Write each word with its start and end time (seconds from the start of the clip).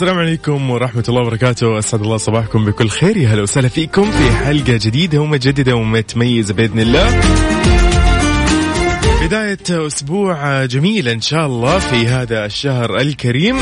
السلام 0.00 0.18
عليكم 0.18 0.70
ورحمة 0.70 1.04
الله 1.08 1.20
وبركاته. 1.20 1.78
أسعد 1.78 2.00
الله 2.00 2.16
صباحكم 2.16 2.64
بكل 2.64 2.88
خير. 2.88 3.16
يا 3.16 3.28
هلا 3.28 3.42
وسهلا 3.42 3.68
فيكم 3.68 4.10
في 4.10 4.30
حلقة 4.30 4.78
جديدة 4.82 5.18
ومجددة 5.18 5.76
ومتميزة 5.76 6.54
بإذن 6.54 6.80
الله. 6.80 7.20
بداية 9.22 9.86
أسبوع 9.86 10.64
جميل 10.64 11.08
إن 11.08 11.20
شاء 11.20 11.46
الله 11.46 11.78
في 11.78 12.06
هذا 12.06 12.46
الشهر 12.46 12.96
الكريم. 12.96 13.56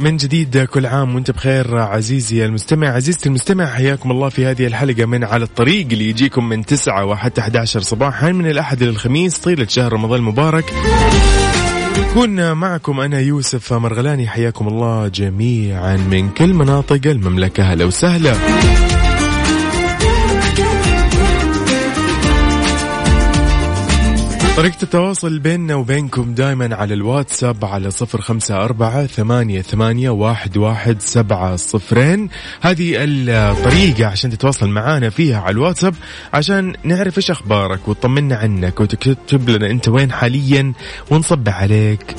من 0.00 0.16
جديد 0.16 0.58
كل 0.58 0.86
عام 0.86 1.14
وأنت 1.14 1.30
بخير 1.30 1.78
عزيزي 1.78 2.44
المستمع. 2.44 2.88
عزيزتي 2.88 3.28
المستمع 3.28 3.66
حياكم 3.66 4.10
الله 4.10 4.28
في 4.28 4.46
هذه 4.46 4.66
الحلقة 4.66 5.06
من 5.06 5.24
على 5.24 5.44
الطريق 5.44 5.86
اللي 5.92 6.08
يجيكم 6.08 6.48
من 6.48 6.64
9 6.64 7.04
وحتى 7.04 7.40
11 7.40 7.80
صباحا 7.80 8.32
من 8.32 8.46
الأحد 8.46 8.82
إلى 8.82 8.90
الخميس 8.90 9.38
طيلة 9.38 9.66
شهر 9.66 9.92
رمضان 9.92 10.18
المبارك. 10.18 10.64
كنا 12.14 12.54
معكم 12.54 13.00
أنا 13.00 13.20
يوسف 13.20 13.72
مرغلاني 13.72 14.28
حياكم 14.28 14.68
الله 14.68 15.08
جميعا 15.08 15.96
من 15.96 16.28
كل 16.30 16.54
مناطق 16.54 17.10
المملكة. 17.10 17.62
هلا 17.62 17.84
وسهلا. 17.84 18.32
طريقة 24.56 24.82
التواصل 24.82 25.38
بيننا 25.38 25.74
وبينكم 25.74 26.34
دائما 26.34 26.74
على 26.76 26.94
الواتساب 26.94 27.64
على 27.64 27.90
صفر 27.90 28.20
خمسة 28.20 28.56
أربعة 28.56 29.06
ثمانية, 29.06 29.62
ثمانية 29.62 30.10
واحد, 30.10 30.56
واحد 30.56 31.00
سبعة 31.00 31.56
صفرين. 31.56 32.28
هذه 32.60 32.94
الطريقة 32.98 34.06
عشان 34.06 34.30
تتواصل 34.30 34.68
معنا 34.68 35.10
فيها 35.10 35.40
على 35.40 35.50
الواتساب 35.50 35.94
عشان 36.34 36.74
نعرف 36.84 37.16
إيش 37.16 37.30
أخبارك 37.30 37.88
وتطمنا 37.88 38.36
عنك 38.36 38.80
وتكتب 38.80 39.48
لنا 39.50 39.70
أنت 39.70 39.88
وين 39.88 40.12
حاليا 40.12 40.72
ونصبح 41.10 41.62
عليك 41.62 42.16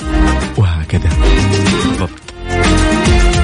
وهكذا. 0.56 1.10
بالضبط. 1.84 2.10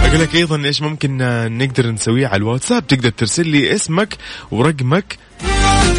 أقول 0.05 0.20
لك 0.20 0.34
أيضا 0.34 0.56
إيش 0.64 0.83
ممكن 0.83 1.17
نقدر 1.58 1.91
نسويه 1.91 2.27
على 2.27 2.36
الواتساب؟ 2.36 2.86
تقدر 2.86 3.11
ترسل 3.11 3.48
لي 3.48 3.75
اسمك 3.75 4.17
ورقمك 4.51 5.19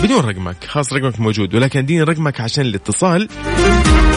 بدون 0.03 0.25
رقمك 0.25 0.55
خلاص 0.67 0.94
رقمك 0.94 1.19
موجود 1.19 1.55
ولكن 1.55 1.80
اديني 1.80 2.03
رقمك 2.03 2.41
عشان 2.41 2.66
الاتصال. 2.66 3.28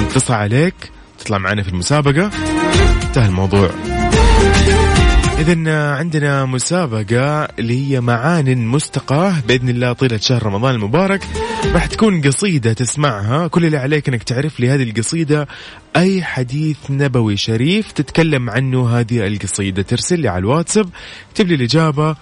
نتصل 0.02 0.34
عليك 0.34 0.74
تطلع 1.18 1.38
معنا 1.38 1.62
في 1.62 1.68
المسابقة. 1.68 2.30
انتهى 3.02 3.26
الموضوع. 3.26 3.70
إذا 5.38 5.94
عندنا 5.94 6.44
مسابقة 6.44 7.44
اللي 7.44 7.90
هي 7.90 8.00
معان 8.00 8.66
مستقاة 8.66 9.34
بإذن 9.48 9.68
الله 9.68 9.92
طيلة 9.92 10.16
شهر 10.16 10.46
رمضان 10.46 10.74
المبارك. 10.74 11.24
راح 11.74 11.86
تكون 11.86 12.20
قصيدة 12.20 12.72
تسمعها. 12.72 13.46
كل 13.46 13.64
اللي 13.64 13.76
عليك 13.76 14.08
أنك 14.08 14.22
تعرف 14.22 14.60
لي 14.60 14.70
هذه 14.70 14.82
القصيدة. 14.82 15.48
أي 15.96 16.22
حديث 16.22 16.76
نبوي 16.90 17.36
شريف 17.36 17.92
تتكلم 17.92 18.50
عنه 18.50 18.98
هذه 18.98 19.26
القصيدة. 19.26 19.82
ترسل 19.82 20.20
لي 20.20 20.28
على 20.28 20.38
الواتساب 20.38 20.88
اكتب 21.30 21.48
لي 21.48 21.54
الإجابة. 21.54 22.16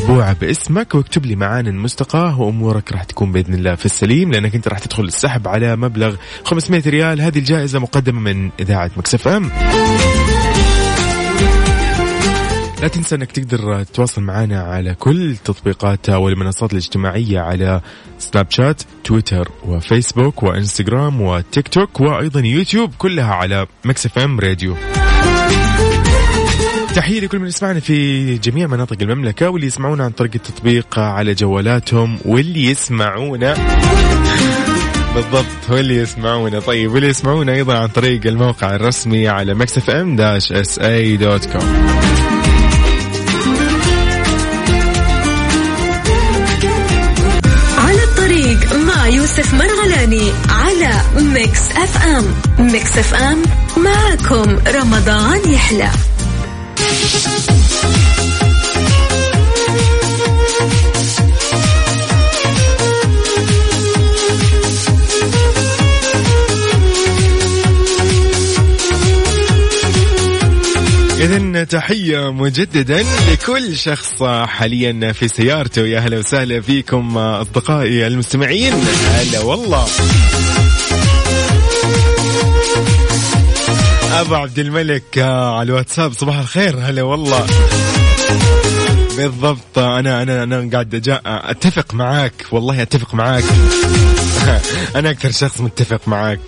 متبوعة 0.00 0.32
باسمك 0.32 0.94
واكتب 0.94 1.26
لي 1.26 1.36
معان 1.36 1.70
مستقاة 1.70 2.34
وأمورك 2.38 2.92
راح 2.92 3.04
تكون 3.04 3.32
بإذن 3.32 3.54
الله 3.54 3.74
في 3.74 3.86
السليم 3.86 4.32
لأنك 4.32 4.54
أنت 4.54 4.68
راح 4.68 4.78
تدخل 4.78 5.04
السحب 5.04 5.48
على 5.48 5.76
مبلغ 5.76 6.16
500 6.44 6.82
ريال. 6.86 7.20
هذه 7.20 7.38
الجائزة 7.38 7.78
مقدمة 7.78 8.20
من 8.20 8.50
إذاعة 8.60 8.90
Mix 8.96 9.28
FM. 9.28 9.50
لا 12.82 12.88
تنسى 12.88 13.14
أنك 13.14 13.32
تقدر 13.32 13.82
تتواصل 13.82 14.22
معنا 14.22 14.62
على 14.62 14.94
كل 14.94 15.36
تطبيقات 15.44 16.10
والمنصات 16.10 16.72
الاجتماعية 16.72 17.40
على 17.40 17.80
سناب 18.18 18.46
شات 18.50 18.82
تويتر 19.04 19.48
وفيسبوك 19.66 20.42
وإنستغرام 20.42 21.20
وتيك 21.20 21.68
توك 21.68 22.00
وأيضا 22.00 22.40
يوتيوب 22.40 22.94
كلها 22.98 23.34
على 23.34 23.66
Mix 23.84 24.18
FM 24.18 24.40
Radio. 24.40 24.76
تحية 26.94 27.20
لكل 27.20 27.38
من 27.38 27.48
يسمعنا 27.48 27.80
في 27.80 28.38
جميع 28.38 28.66
مناطق 28.66 28.96
المملكة 29.02 29.48
واللي 29.48 29.66
يسمعونا 29.66 30.04
عن 30.04 30.10
طريق 30.10 30.30
التطبيق 30.34 30.98
على 30.98 31.34
جوالاتهم 31.34 32.18
واللي 32.24 32.64
يسمعونا. 32.64 33.54
بالضبط 35.14 35.70
واللي 35.70 35.96
يسمعونا. 35.96 36.60
طيب 36.60 36.92
واللي 36.92 37.08
يسمعونا 37.08 37.52
أيضا 37.52 37.78
عن 37.78 37.88
طريق 37.88 38.26
الموقع 38.26 38.74
الرسمي 38.74 39.28
على 39.28 39.54
Mix 39.54 39.90
FM 39.90 40.16
dash 40.16 40.52
SA 40.52 40.78
dot 40.78 41.44
com. 41.44 41.86
على 47.78 48.04
الطريق 48.04 48.76
مع 48.76 49.08
يوسف 49.08 49.54
مرغلاني 49.54 50.32
على 50.48 50.90
Mix 51.16 51.70
FM. 51.70 52.24
Mix 52.72 52.98
FM 52.98 53.42
معكم 53.76 54.56
رمضان 54.74 55.52
يحلى. 55.52 55.90
إذا 71.24 71.64
تحية 71.64 72.32
مجددا 72.32 73.04
لكل 73.32 73.76
شخص 73.76 74.22
حاليا 74.22 75.12
في 75.12 75.28
سيارته. 75.28 75.82
يا 75.82 76.00
هلا 76.00 76.18
وسهلا 76.18 76.60
فيكم 76.60 77.18
أصدقائي 77.18 78.06
المستمعين. 78.06 78.72
هلا 79.06 79.40
والله. 79.40 79.86
أبو 84.20 84.34
عبد 84.34 84.58
الملك 84.58 85.18
على 85.18 85.62
الواتساب. 85.62 86.12
صباح 86.12 86.38
الخير. 86.38 86.78
هلا 86.80 87.02
والله. 87.02 87.46
بالضبط. 89.16 89.78
أنا 89.78 90.22
أنا 90.22 90.42
أنا 90.42 90.70
قاعد 90.72 91.20
أتفق 91.26 91.94
معاك. 91.94 92.32
والله 92.52 92.82
أتفق 92.82 93.14
معاك. 93.14 93.44
أنا 94.96 95.10
أكثر 95.10 95.30
شخص 95.30 95.60
متفق 95.60 96.08
معاك. 96.08 96.40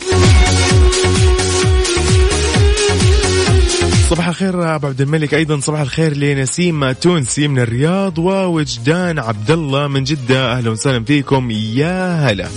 صباح 4.11 4.29
الخير 4.29 4.75
أبو 4.75 4.87
عبد 4.87 5.01
الملك. 5.01 5.35
أيضا 5.35 5.61
صباح 5.61 5.81
الخير 5.81 6.17
لنسيم 6.17 6.93
تونسي 6.93 7.49
من 7.49 7.59
الرياض 7.59 8.19
ووجدان 8.19 9.19
عبد 9.19 9.51
الله 9.51 9.89
من 9.89 10.05
جدة. 10.05 10.53
أهلا 10.53 10.71
وسهلا 10.71 11.05
فيكم. 11.05 11.51
يا 11.51 12.31
هلا. 12.31 12.49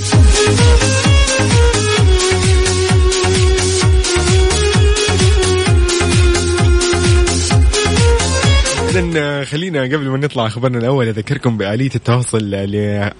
إذا 8.99 9.45
خلينا 9.45 9.83
قبل 9.83 10.09
ما 10.09 10.17
نطلع 10.17 10.49
خبرنا 10.49 10.77
الأول 10.77 11.07
أذكركم 11.07 11.57
بآلية 11.57 11.89
التواصل 11.95 12.55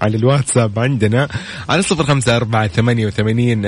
على 0.02 0.16
الواتساب 0.16 0.78
عندنا 0.78 1.28
على 1.68 1.82
صفر 1.82 2.04
خمسة 2.04 2.36
أربعة 2.36 2.68
ثمانية 2.68 3.06
وثمانين 3.06 3.66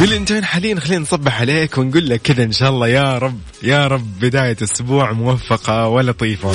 قل 0.00 0.12
أنت 0.12 0.32
وين 0.32 0.44
حاليا؟ 0.44 0.80
خلينا 0.80 1.02
نصبح 1.02 1.40
عليك 1.40 1.78
ونقول 1.78 2.08
لك 2.08 2.22
كذا 2.22 2.44
إن 2.44 2.52
شاء 2.52 2.70
الله. 2.70 2.88
يا 2.88 3.18
رب 3.18 3.38
يا 3.62 3.86
رب 3.86 4.06
بداية 4.20 4.56
أسبوع 4.62 5.12
موفقة 5.12 5.88
ولطيفة. 5.88 6.52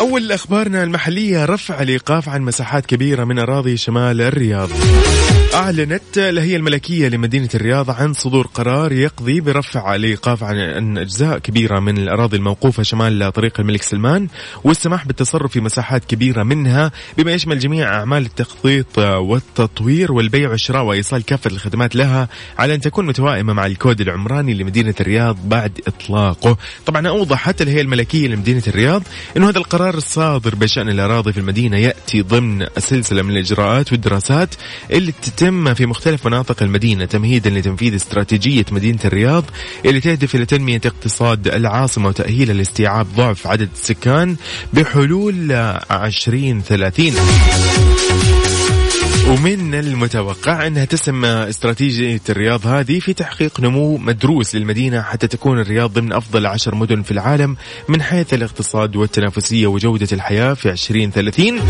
أول 0.00 0.32
أخبارنا 0.32 0.84
المحلية 0.84 1.44
رفع 1.44 1.82
الإيقاف 1.82 2.28
عن 2.28 2.42
مساحات 2.42 2.86
كبيرة 2.86 3.24
من 3.24 3.38
أراضي 3.38 3.76
شمال 3.76 4.20
الرياض. 4.20 4.70
أعلنت 5.54 6.18
الهيئة 6.18 6.56
الملكية 6.56 7.08
لمدينة 7.08 7.48
الرياض 7.54 7.90
عن 7.90 8.12
صدور 8.12 8.46
قرار 8.46 8.92
يقضي 8.92 9.40
برفع 9.40 9.94
الإيقاف 9.94 10.44
عن 10.44 10.98
أجزاء 10.98 11.38
كبيرة 11.38 11.80
من 11.80 11.98
الأراضي 11.98 12.36
الموقوفة 12.36 12.82
شمال 12.82 13.32
طريق 13.32 13.60
الملك 13.60 13.82
سلمان 13.82 14.28
والسماح 14.64 15.06
بالتصرف 15.06 15.52
في 15.52 15.60
مساحات 15.60 16.04
كبيرة 16.04 16.42
منها 16.42 16.92
بما 17.18 17.32
يشمل 17.32 17.58
جميع 17.58 17.94
أعمال 17.94 18.26
التخطيط 18.26 18.98
والتطوير 18.98 20.12
والبيع 20.12 20.50
والشراء 20.50 20.82
وإيصال 20.82 21.24
كافة 21.24 21.50
الخدمات 21.50 21.96
لها 21.96 22.28
على 22.58 22.74
أن 22.74 22.80
تكون 22.80 23.06
متوائمة 23.06 23.52
مع 23.52 23.66
الكود 23.66 24.00
العمراني 24.00 24.54
لمدينة 24.54 24.94
الرياض 25.00 25.36
بعد 25.44 25.80
إطلاقه. 25.86 26.56
طبعا 26.86 27.08
أوضحت 27.08 27.62
الهيئة 27.62 27.80
الملكية 27.80 28.28
لمدينة 28.28 28.62
الرياض 28.66 29.02
أنه 29.36 29.48
هذا 29.48 29.58
القرار 29.58 29.94
الصادر 29.94 30.54
بشأن 30.54 30.88
الأراضي 30.88 31.32
في 31.32 31.40
المدينة 31.40 31.76
يأتي 31.76 32.22
ضمن 32.22 32.66
سلسلة 32.78 33.22
من 33.22 33.30
الإجراءات 33.30 33.92
والدراسات 33.92 34.54
اللي 34.90 35.12
تتم 35.40 35.74
في 35.74 35.86
مختلف 35.86 36.26
مناطق 36.26 36.62
المدينة 36.62 37.04
تمهيدا 37.04 37.50
لتنفيذ 37.50 37.94
استراتيجية 37.94 38.64
مدينة 38.70 38.98
الرياض 39.04 39.44
اللي 39.84 40.00
تهدف 40.00 40.34
إلى 40.34 40.46
تنمية 40.46 40.80
اقتصاد 40.86 41.48
العاصمة 41.48 42.08
وتأهيلها 42.08 42.54
لاستيعاب 42.54 43.06
ضعف 43.16 43.46
عدد 43.46 43.68
السكان 43.74 44.36
بحلول 44.72 45.52
2030 45.52 47.12
ومن 49.30 49.74
المتوقع 49.74 50.66
انها 50.66 50.84
تسم 50.84 51.24
استراتيجية 51.24 52.20
الرياض 52.28 52.66
هذه 52.66 52.98
في 52.98 53.12
تحقيق 53.12 53.60
نمو 53.60 53.96
مدروس 53.96 54.54
للمدينة 54.54 55.02
حتى 55.02 55.26
تكون 55.26 55.60
الرياض 55.60 55.92
ضمن 55.92 56.12
أفضل 56.12 56.46
عشر 56.46 56.74
مدن 56.74 57.02
في 57.02 57.10
العالم 57.10 57.56
من 57.88 58.02
حيث 58.02 58.34
الاقتصاد 58.34 58.96
والتنافسية 58.96 59.66
وجودة 59.66 60.08
الحياة 60.12 60.54
في 60.54 60.70
2030 60.70 61.60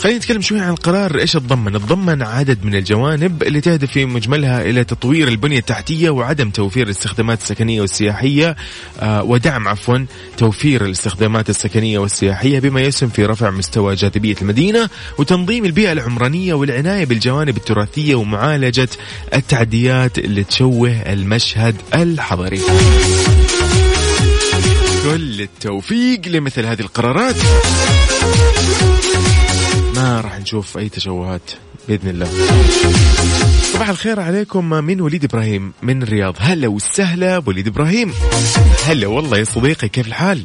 خلينا 0.00 0.18
نتكلم 0.18 0.40
شوي 0.40 0.60
عن 0.60 0.70
القرار 0.70 1.18
إيش 1.18 1.32
تضمن 1.32 1.72
تضمن 1.72 2.22
عدد 2.22 2.64
من 2.64 2.74
الجوانب 2.74 3.42
اللي 3.42 3.60
تهدف 3.60 3.90
في 3.90 4.04
مجملها 4.04 4.62
إلى 4.62 4.84
تطوير 4.84 5.28
البنية 5.28 5.58
التحتية 5.58 6.10
وعدم 6.10 6.50
توفير 6.50 6.86
الاستخدامات 6.86 7.40
السكنية 7.42 7.80
والسياحية 7.80 8.56
آه 9.00 9.22
ودعم 9.22 9.68
عفوا 9.68 9.98
توفير 10.36 10.84
الاستخدامات 10.84 11.50
السكنية 11.50 11.98
والسياحية 11.98 12.58
بما 12.58 12.80
يسهم 12.80 13.10
في 13.10 13.24
رفع 13.24 13.50
مستوى 13.50 13.94
جاذبية 13.94 14.36
المدينة 14.42 14.88
وتنظيم 15.18 15.64
البيئة 15.64 15.92
العمرانية 15.92 16.54
والعناية 16.54 16.87
بالجوانب 16.88 17.56
التراثية 17.56 18.14
ومعالجة 18.14 18.88
التعديات 19.34 20.18
اللي 20.18 20.44
تشوه 20.44 20.90
المشهد 20.90 21.76
الحضري. 21.94 22.60
كل 25.02 25.40
التوفيق 25.40 26.28
لمثل 26.28 26.66
هذه 26.66 26.80
القرارات. 26.80 27.36
ما 29.96 30.20
راح 30.20 30.40
نشوف 30.40 30.78
أي 30.78 30.88
تشوهات 30.88 31.50
بإذن 31.88 32.08
الله. 32.08 32.28
صباح 33.72 33.88
الخير 33.88 34.20
عليكم 34.20 34.70
من 34.70 35.00
وليد 35.00 35.24
إبراهيم 35.24 35.72
من 35.82 36.02
الرياض. 36.02 36.34
هلا 36.38 36.68
وسهلا 36.68 37.38
بوليد 37.38 37.66
إبراهيم. 37.66 38.12
هلا 38.86 39.06
والله 39.06 39.38
يا 39.38 39.44
صديقي 39.44 39.88
كيف 39.88 40.06
الحال؟ 40.06 40.42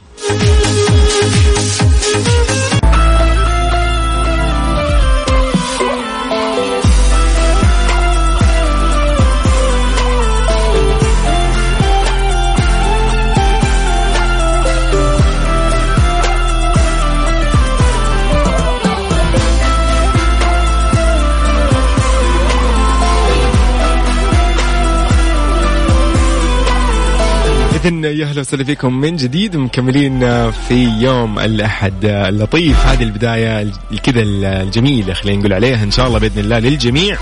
إذن 27.85 28.03
يا 28.03 28.25
أهلا 28.25 28.39
وسهلا 28.39 28.63
فيكم 28.63 28.99
من 28.99 29.15
جديد 29.15 29.57
مكملين 29.57 30.51
في 30.51 30.87
يوم 30.99 31.39
الأحد 31.39 32.05
اللطيف. 32.05 32.85
هذه 32.85 33.03
البداية 33.03 33.71
كذا 34.03 34.21
الجميلة 34.21 35.13
خلينا 35.13 35.39
نقول 35.39 35.53
عليها 35.53 35.83
إن 35.83 35.91
شاء 35.91 36.07
الله 36.07 36.19
بإذن 36.19 36.39
الله 36.39 36.59
للجميع. 36.59 37.17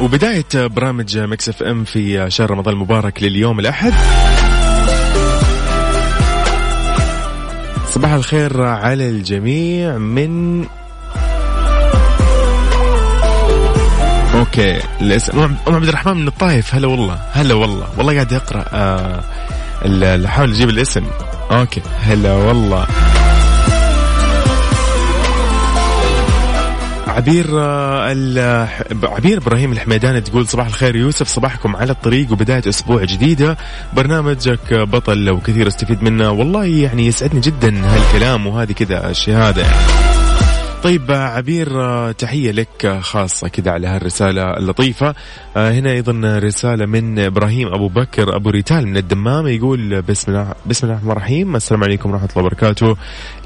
وبداية 0.00 0.46
برامج 0.54 1.18
Mix 1.18 1.48
FM 1.48 1.84
في 1.84 2.30
شهر 2.30 2.50
رمضان 2.50 2.74
المبارك 2.74 3.22
لليوم 3.22 3.60
الأحد. 3.60 3.92
صباح 7.90 8.12
الخير 8.12 8.62
على 8.62 9.08
الجميع 9.08 9.98
من 9.98 10.64
okay 14.50 14.80
ام 15.34 15.56
عبد 15.74 15.88
الرحمن 15.88 16.16
من 16.16 16.28
الطايف. 16.28 16.74
هلا 16.74 16.86
والله 16.86 17.18
هلا 17.32 17.54
والله. 17.54 17.86
والله 17.98 18.14
قاعد 18.14 18.32
اقرا 18.32 18.64
آه 18.72 19.20
احاول 20.26 20.50
أجيب 20.50 20.68
الاسم. 20.68 21.04
okay. 21.50 21.82
هلا 22.02 22.32
والله. 22.32 22.86
عبير 27.08 27.46
آه، 27.60 28.68
عبير 29.02 29.38
إبراهيم 29.38 29.72
الحميداني 29.72 30.20
تقول 30.20 30.48
صباح 30.48 30.66
الخير 30.66 30.96
يوسف 30.96 31.28
صباحكم 31.28 31.76
على 31.76 31.92
الطريق 31.92 32.32
وبداية 32.32 32.62
أسبوع 32.68 33.04
جديدة. 33.04 33.56
برنامجك 33.92 34.74
بطل 34.74 35.30
وكثير 35.30 35.68
استفيد 35.68 36.02
منه. 36.02 36.30
والله 36.30 36.64
يعني 36.64 37.06
يسعدني 37.06 37.40
جدا 37.40 37.82
هالكلام 37.84 38.46
وهذه 38.46 38.72
كذا 38.72 39.10
الشهادة. 39.10 39.62
يعني. 39.62 40.09
طيب 40.82 41.10
عبير 41.10 41.68
تحية 42.12 42.50
لك 42.50 42.98
خاصة 43.00 43.48
كذا 43.48 43.70
على 43.70 43.86
هالرسالة 43.86 44.56
اللطيفة. 44.56 45.14
آه، 45.56 45.72
هنا 45.72 45.90
أيضا 45.90 46.38
رسالة 46.38 46.86
من 46.86 47.18
إبراهيم 47.18 47.68
أبو 47.68 47.88
بكر 47.88 48.36
أبو 48.36 48.50
ريتال 48.50 48.88
من 48.88 48.96
الدمام 48.96 49.46
يقول 49.46 50.02
بسم 50.02 50.32
الله 50.32 50.54
بسم 50.66 50.86
الله 50.86 50.96
الرحمن 50.96 51.12
الرحيم. 51.12 51.56
السلام 51.56 51.84
عليكم 51.84 52.10
ورحمة 52.10 52.28
الله 52.36 52.44
وبركاته. 52.46 52.96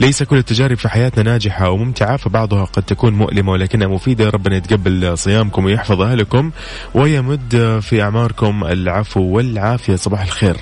ليس 0.00 0.22
كل 0.22 0.36
التجارب 0.36 0.76
في 0.76 0.88
حياتنا 0.88 1.22
ناجحة 1.22 1.70
وممتعة 1.70 2.16
فبعضها 2.16 2.64
قد 2.64 2.82
تكون 2.82 3.14
مؤلمة 3.14 3.52
ولكنها 3.52 3.88
مفيدة. 3.88 4.30
ربنا 4.30 4.56
يتقبل 4.56 5.18
صيامكم 5.18 5.64
ويحفظ 5.64 6.00
أهلكم 6.00 6.50
ويمد 6.94 7.78
في 7.82 8.02
أعماركم 8.02 8.64
العفو 8.64 9.20
والعافية. 9.20 9.96
صباح 9.96 10.22
الخير. 10.22 10.56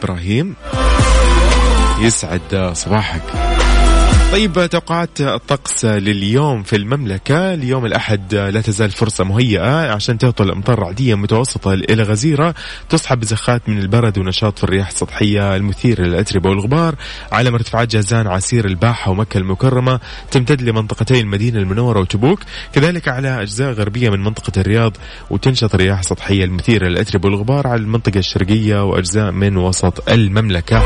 إبراهيم 0.00 0.54
يسعد 2.00 2.70
صباحك. 2.72 3.57
طيب 4.32 4.66
توقعات 4.66 5.20
الطقس 5.20 5.84
لليوم 5.84 6.62
في 6.62 6.76
المملكة؟ 6.76 7.54
اليوم 7.54 7.86
الأحد 7.86 8.34
لا 8.34 8.60
تزال 8.60 8.90
فرصة 8.90 9.24
مهيئة 9.24 9.92
عشان 9.92 10.18
تهطل 10.18 10.50
أمطار 10.50 10.78
رعدية 10.78 11.14
متوسطة 11.14 11.72
إلى 11.72 12.02
غزيرة. 12.02 12.54
تصحب 12.88 13.20
بزخات 13.20 13.68
من 13.68 13.78
البرد 13.78 14.18
ونشاط 14.18 14.58
في 14.58 14.64
الرياح 14.64 14.88
السطحية 14.88 15.56
المثيرة 15.56 16.02
للأتربة 16.02 16.50
والغبار. 16.50 16.94
على 17.32 17.50
مرتفعات 17.50 17.88
جازان 17.88 18.26
عسير 18.26 18.64
الباحة 18.64 19.10
ومكة 19.10 19.38
المكرمة 19.38 20.00
تمتد 20.30 20.62
لمنطقتي 20.62 21.20
المدينة 21.20 21.58
المنورة 21.58 22.00
وتبوك. 22.00 22.40
كذلك 22.72 23.08
على 23.08 23.42
أجزاء 23.42 23.72
غربية 23.72 24.10
من 24.10 24.20
منطقة 24.20 24.52
الرياض 24.60 24.96
وتنشط 25.30 25.74
الرياح 25.74 25.98
السطحية 25.98 26.44
المثيرة 26.44 26.88
للأتربة 26.88 27.28
والغبار 27.28 27.66
على 27.66 27.80
المنطقة 27.80 28.18
الشرقية 28.18 28.84
وأجزاء 28.84 29.30
من 29.30 29.56
وسط 29.56 30.08
المملكة. 30.10 30.82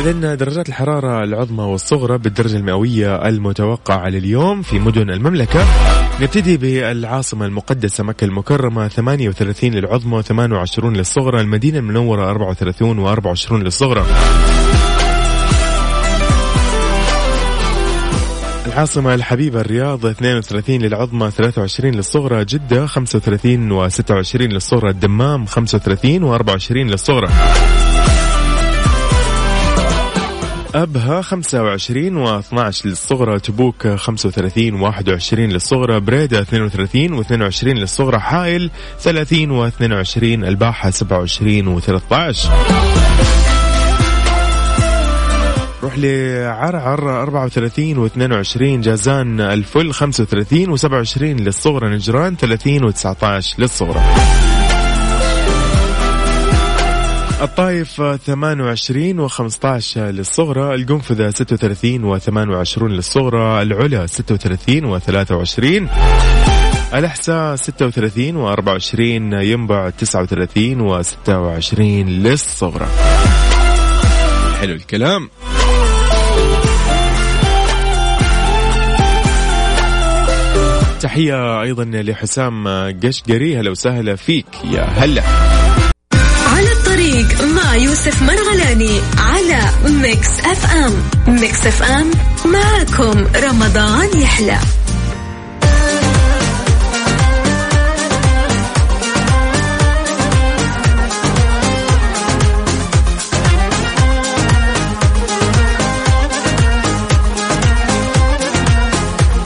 إذا 0.00 0.34
درجات 0.34 0.68
الحرارة 0.68 1.24
العظمى 1.24 1.64
والصغرى 1.64 2.18
بالدرجة 2.18 2.56
المئوية 2.56 3.28
المتوقعة 3.28 4.08
لليوم 4.08 4.62
في 4.62 4.78
مدن 4.78 5.10
المملكة. 5.10 5.64
نبتدي 6.20 6.56
بالعاصمة 6.56 7.46
المقدسة 7.46 8.04
مكة 8.04 8.24
المكرمة 8.24 8.88
38 8.88 9.70
للعظمى 9.70 10.22
و28 10.22 10.84
للصغرى 10.84 11.40
المدينة 11.40 11.78
المنورة 11.78 12.30
34 12.30 13.16
و24 13.16 13.52
للصغرى. 13.52 14.04
العاصمة 18.66 19.14
الحبيبة 19.14 19.60
الرياض 19.60 20.06
32 20.06 20.80
للعظمى 20.82 21.30
23 21.30 21.94
للصغرى 21.94 22.44
جدة 22.44 22.86
35 22.86 23.90
و26 23.90 24.34
للصغرى 24.34 24.90
الدمام 24.90 25.46
35 25.46 26.38
و24 26.38 26.70
للصغرى. 26.70 27.28
أبها 30.74 31.22
25 31.22 32.16
و 32.16 32.38
12 32.38 32.88
للصغرى 32.88 33.40
تبوك 33.40 33.86
35 33.86 34.80
و 34.80 34.86
21 34.86 35.48
للصغرى 35.48 36.00
بريدة 36.00 36.40
32 36.42 37.12
و 37.12 37.20
22 37.20 37.76
للصغرى 37.76 38.18
حائل 38.18 38.70
30 38.98 39.50
و 39.50 39.66
22 39.66 40.44
الباحة 40.44 40.90
27 40.90 41.68
و 41.68 41.80
13 41.80 42.48
روح 45.82 45.98
لعرعر 45.98 47.24
34 47.24 47.98
و 47.98 48.08
22 48.08 48.80
جازان 48.80 49.40
الفل 49.40 49.92
35 49.92 50.68
و 50.68 50.76
27 50.76 51.36
للصغرى 51.36 51.94
نجران 51.94 52.36
30 52.36 52.78
و 52.78 52.90
19 52.90 53.54
للصغرى. 53.58 54.49
الطايف 57.42 58.02
28 58.02 59.28
و15 59.28 59.96
للصغرى 59.96 60.74
القنفذة 60.74 61.30
36 61.30 62.18
و28 62.18 62.82
للصغرى 62.82 63.62
العلا 63.62 64.06
36 64.06 65.00
و23 65.00 65.88
الأحساء 66.94 67.56
36 67.56 68.54
و24 68.54 69.00
ينبع 69.42 69.90
39 69.90 71.02
و26 71.02 71.80
للصغرى. 72.08 72.86
حلو 74.60 74.74
الكلام. 74.74 75.30
تحية 81.00 81.62
أيضا 81.62 81.84
لحسام 81.84 82.68
قشقري 83.02 83.60
هلا 83.60 83.70
وسهلا 83.70 84.16
فيك 84.16 84.46
يا 84.64 84.82
هلا. 84.82 85.49
الطريق 87.10 87.42
مع 87.44 87.76
يوسف 87.76 88.22
مرغلاني 88.22 89.00
على 89.18 89.60
Mix 89.84 90.40
FM. 90.40 90.92
Mix 91.28 91.66
FM 91.66 92.10
معكم 92.44 93.26
رمضان 93.36 94.20
يحلى. 94.20 94.58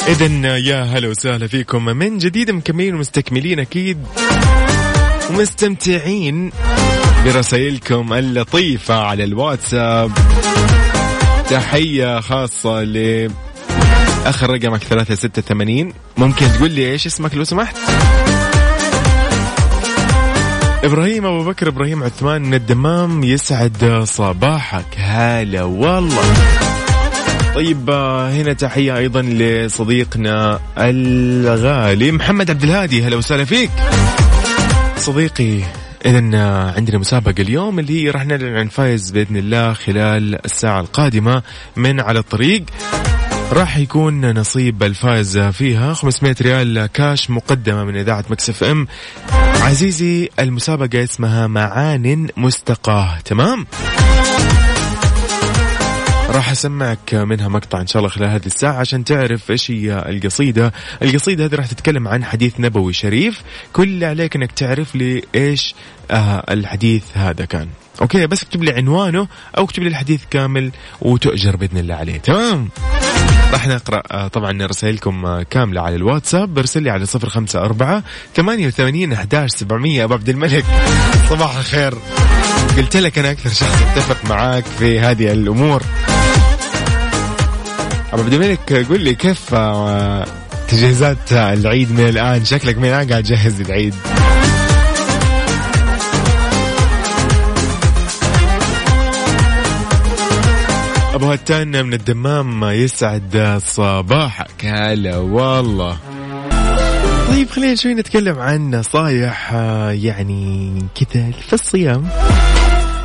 إذا 0.09 0.57
يا 0.57 0.83
هلا 0.83 1.09
وسهلا 1.09 1.47
فيكم. 1.47 1.85
من 1.85 2.19
جديد 2.19 2.51
مكملين 2.51 2.95
ومستكملين 2.95 3.61
أكيد. 3.61 3.99
ومستمتعين. 5.31 6.53
برسائلكم 7.25 8.13
اللطيفة 8.13 8.95
على 8.95 9.25
الواتساب. 9.25 10.13
تحية 11.51 12.21
خاصة 12.21 12.83
ل 12.83 13.31
آخر 14.27 14.51
رقمك 14.51 14.85
386 14.85 15.93
ممكن 16.17 16.47
تقول 16.53 16.71
لي 16.71 16.93
إيش 16.93 17.07
اسمك 17.07 17.35
لو 17.35 17.45
سمحت؟ 17.45 17.77
إبراهيم 20.85 21.27
أبو 21.27 21.45
بكر 21.45 21.69
إبراهيم 21.69 22.03
عثمان 22.03 22.43
من 22.43 22.55
الدمام 22.55 23.25
يسعد 23.25 24.05
صباحك. 24.05 24.97
هلا 24.97 25.63
والله. 25.63 26.35
طيب 27.55 27.91
هنا 28.31 28.53
تحية 28.53 28.97
أيضا 28.97 29.23
لصديقنا 29.23 30.61
الغالي 30.79 32.13
محمد 32.13 32.51
عبد 32.51 32.63
الهادي. 32.63 33.03
هلا 33.03 33.17
وسهلا 33.17 33.45
فيك. 33.45 33.71
صديقي 34.97 35.61
إذا 36.05 36.19
عندنا 36.77 36.99
مسابقة 36.99 37.35
اليوم 37.43 37.79
اللي 37.79 38.11
راح 38.11 38.27
نعلن 38.27 38.57
عن 38.57 38.69
فايز 38.69 39.11
بإذن 39.11 39.37
الله 39.37 39.73
خلال 39.73 40.45
الساعة 40.45 40.81
القادمة 40.81 41.43
من 41.77 42.01
على 42.01 42.19
الطريق. 42.19 42.65
راح 43.53 43.77
يكون 43.77 44.39
نصيب 44.39 44.83
الفائز 44.83 45.39
فيها 45.39 45.95
500 45.95 46.37
ريال 46.43 46.87
كاش 46.87 47.31
مقدمة 47.31 47.85
من 47.85 47.97
إذاعة 47.97 48.25
Mix 48.31 48.65
FM. 48.65 48.87
عزيزي 49.61 50.29
المسابقة 50.39 51.05
اسمها 51.05 51.47
معان 51.47 52.29
مستقاة 52.37 53.19
تمام؟ 53.25 53.67
راح 56.35 56.51
أسمعك 56.51 57.15
منها 57.15 57.49
مقطع 57.49 57.81
إن 57.81 57.87
شاء 57.87 58.01
الله 58.01 58.09
خلال 58.09 58.29
هذه 58.29 58.47
الساعة 58.47 58.73
عشان 58.73 59.05
تعرف 59.05 59.51
إيش 59.51 59.71
هي 59.71 60.05
القصيدة، 60.09 60.73
القصيدة 61.03 61.45
هذه 61.45 61.55
راح 61.55 61.67
تتكلم 61.67 62.09
عن 62.09 62.25
حديث 62.25 62.61
نبوي 62.61 62.93
شريف، 62.93 63.43
كل 63.73 63.83
اللي 63.83 64.07
عليك 64.07 64.37
إنك 64.37 64.53
تعرف 64.53 64.95
لي 64.95 65.23
إيش 65.35 65.75
آه 66.11 66.45
الحديث 66.51 67.05
هذا 67.15 67.45
كان. 67.45 67.69
أوكي 68.01 68.27
بس 68.27 68.43
اكتب 68.43 68.63
لي 68.65 68.73
عنوانه 68.73 69.29
أو 69.59 69.65
اكتب 69.65 69.83
لي 69.83 69.89
الحديث 69.89 70.23
كامل 70.31 70.71
وتؤجر 71.01 71.57
بإذن 71.57 71.79
الله 71.79 71.95
عليه، 71.95 72.19
تمام؟ 72.19 72.69
راح 73.53 73.69
نقرأ 73.69 74.03
آه، 74.11 74.29
طبعا 74.29 74.67
رسائلكم 74.67 75.27
آه، 75.27 75.43
كاملة 75.43 75.81
على 75.81 75.97
الواتساب. 75.97 76.55
برسل 76.55 76.83
لي 76.83 76.91
على 76.91 77.07
صفر 77.07 77.29
خمسة 77.29 77.61
أربعة 77.61 78.03
ثمانية 78.35 78.67
وثمانين 78.67 79.13
أحداش 79.13 79.51
سبعمية. 79.51 80.05
أبو 80.05 80.15
عبد 80.15 80.29
الملك 80.29 80.65
صباح 81.31 81.57
الخير. 81.57 81.95
قلت 82.77 82.97
لك 82.97 83.19
أنا 83.19 83.31
أكثر 83.31 83.51
شخص 83.51 83.83
أتفق 83.83 84.31
معاك 84.31 84.65
في 84.65 85.01
هذه 85.01 85.33
الأمور. 85.33 85.83
أبو 88.15 88.23
الملك 88.23 88.73
قول 88.89 89.01
لي 89.01 89.15
كيف 89.15 89.55
آه، 89.55 90.27
تجهيزات 90.69 91.33
العيد 91.33 91.93
من 91.93 92.09
الآن؟ 92.09 92.45
شكلك 92.45 92.79
من 92.79 92.85
الآن 92.85 93.11
قاعد 93.11 93.23
تجهز 93.23 93.61
العيد 93.61 93.95
أبو 101.15 101.33
هتان 101.33 101.87
من 101.87 101.95
الدمام 101.95 102.65
يسعد 102.65 103.61
صباحك. 103.67 104.65
هلا 104.65 105.17
والله. 105.17 105.99
طيب 107.29 107.51
خلينا 107.51 107.75
شوي 107.75 107.95
نتكلم 107.95 108.39
عن 108.39 108.71
نصايح 108.75 109.53
آه، 109.55 109.91
يعني 109.91 110.73
كذا 110.95 111.31
في 111.31 111.53
الصيام. 111.53 112.09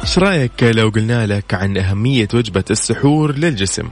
إيش 0.03 0.19
رأيك 0.19 0.63
لو 0.63 0.89
قلنا 0.89 1.27
لك 1.27 1.53
عن 1.53 1.77
أهمية 1.77 2.27
وجبة 2.33 2.63
السحور 2.71 3.35
للجسم؟ 3.35 3.89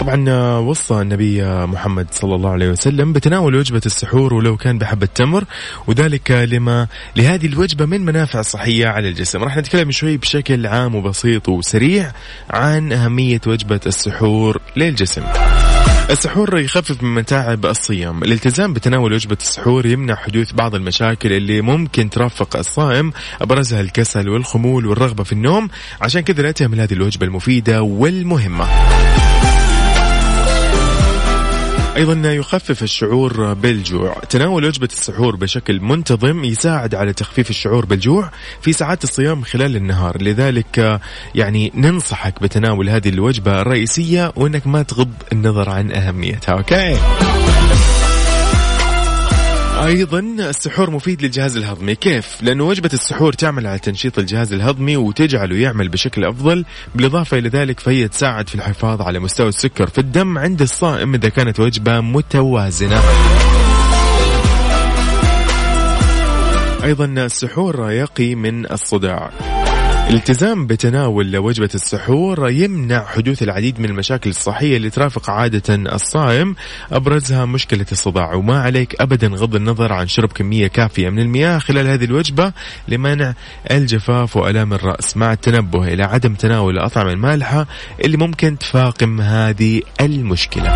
طبعا 0.00 0.30
وصى 0.58 0.94
النبي 0.94 1.44
محمد 1.66 2.06
صلى 2.10 2.34
الله 2.34 2.50
عليه 2.50 2.68
وسلم 2.68 3.12
بتناول 3.12 3.54
وجبة 3.54 3.80
السحور 3.86 4.34
ولو 4.34 4.56
كان 4.56 4.78
بحبة 4.78 5.08
تمر 5.14 5.44
وذلك 5.86 6.30
لما 6.30 6.86
لهذه 7.16 7.46
الوجبة 7.46 7.86
من 7.86 8.04
منافع 8.04 8.42
صحية 8.42 8.86
على 8.86 9.08
الجسم. 9.08 9.42
راح 9.44 9.56
نتكلم 9.56 9.90
شوي 9.90 10.16
بشكل 10.16 10.66
عام 10.66 10.94
وبسيط 10.94 11.48
وسريع 11.48 12.12
عن 12.50 12.92
أهمية 12.92 13.40
وجبة 13.46 13.80
السحور 13.86 14.60
للجسم. 14.76 15.22
السحور 16.10 16.58
يخفف 16.58 17.02
من 17.02 17.14
متاعب 17.14 17.66
الصيام. 17.66 18.22
الالتزام 18.22 18.72
بتناول 18.72 19.12
وجبة 19.12 19.38
السحور 19.40 19.86
يمنع 19.86 20.14
حدوث 20.14 20.52
بعض 20.52 20.74
المشاكل 20.74 21.32
اللي 21.32 21.60
ممكن 21.60 22.10
ترافق 22.10 22.56
الصائم 22.56 23.12
أبرزها 23.40 23.80
الكسل 23.80 24.28
والخمول 24.28 24.86
والرغبة 24.86 25.24
في 25.24 25.32
النوم. 25.32 25.68
عشان 26.00 26.20
كذا 26.20 26.42
لا 26.42 26.50
تهمل 26.50 26.80
هذه 26.80 26.92
الوجبة 26.92 27.26
المفيدة 27.26 27.82
والمهمة. 27.82 28.66
أيضا 31.96 32.32
يخفف 32.32 32.82
الشعور 32.82 33.52
بالجوع. 33.54 34.14
تناول 34.30 34.64
وجبة 34.64 34.88
السحور 34.92 35.36
بشكل 35.36 35.80
منتظم 35.80 36.44
يساعد 36.44 36.94
على 36.94 37.12
تخفيف 37.12 37.50
الشعور 37.50 37.86
بالجوع 37.86 38.30
في 38.60 38.72
ساعات 38.72 39.04
الصيام 39.04 39.42
خلال 39.42 39.76
النهار. 39.76 40.22
لذلك 40.22 41.00
يعني 41.34 41.72
ننصحك 41.74 42.42
بتناول 42.42 42.90
هذه 42.90 43.08
الوجبة 43.08 43.60
الرئيسية 43.60 44.32
وإنك 44.36 44.66
ما 44.66 44.82
تغض 44.82 45.12
النظر 45.32 45.70
عن 45.70 45.92
أهميتها. 45.92 46.52
أوكي. 46.52 46.96
أيضا 49.84 50.18
السحور 50.38 50.90
مفيد 50.90 51.22
للجهاز 51.22 51.56
الهضمي. 51.56 51.94
كيف؟ 51.94 52.42
لأنه 52.42 52.64
وجبة 52.64 52.90
السحور 52.92 53.32
تعمل 53.32 53.66
على 53.66 53.78
تنشيط 53.78 54.18
الجهاز 54.18 54.52
الهضمي 54.52 54.96
وتجعله 54.96 55.56
يعمل 55.56 55.88
بشكل 55.88 56.24
أفضل 56.24 56.64
بالإضافة 56.94 57.38
إلى 57.38 57.48
ذلك 57.48 57.80
فهي 57.80 58.08
تساعد 58.08 58.48
في 58.48 58.54
الحفاظ 58.54 59.02
على 59.02 59.18
مستوى 59.18 59.48
السكر 59.48 59.86
في 59.86 59.98
الدم 59.98 60.38
عند 60.38 60.62
الصائم 60.62 61.14
إذا 61.14 61.28
كانت 61.28 61.60
وجبة 61.60 62.00
متوازنة. 62.00 63.00
أيضا 66.84 67.04
السحور 67.04 67.90
يقي 67.90 68.34
من 68.34 68.72
الصداع. 68.72 69.30
الالتزام 70.10 70.66
بتناول 70.66 71.36
وجبة 71.36 71.70
السحور 71.74 72.50
يمنع 72.50 73.04
حدوث 73.04 73.42
العديد 73.42 73.80
من 73.80 73.84
المشاكل 73.84 74.30
الصحية 74.30 74.76
اللي 74.76 74.90
ترافق 74.90 75.30
عادة 75.30 75.74
الصائم. 75.94 76.54
أبرزها 76.92 77.44
مشكلة 77.44 77.86
الصداع 77.92 78.34
وما 78.34 78.62
عليك 78.62 79.00
أبدا 79.00 79.28
غض 79.28 79.54
النظر 79.54 79.92
عن 79.92 80.08
شرب 80.08 80.32
كمية 80.32 80.66
كافية 80.66 81.08
من 81.08 81.18
المياه 81.18 81.58
خلال 81.58 81.86
هذه 81.86 82.04
الوجبة 82.04 82.52
لمنع 82.88 83.34
الجفاف 83.70 84.36
وألام 84.36 84.72
الرأس. 84.72 85.16
مع 85.16 85.32
التنبه 85.32 85.84
إلى 85.84 86.02
عدم 86.02 86.34
تناول 86.34 86.74
الأطعمة 86.74 87.12
المالحة 87.12 87.66
اللي 88.04 88.16
ممكن 88.16 88.58
تفاقم 88.58 89.20
هذه 89.20 89.82
المشكلة. 90.00 90.74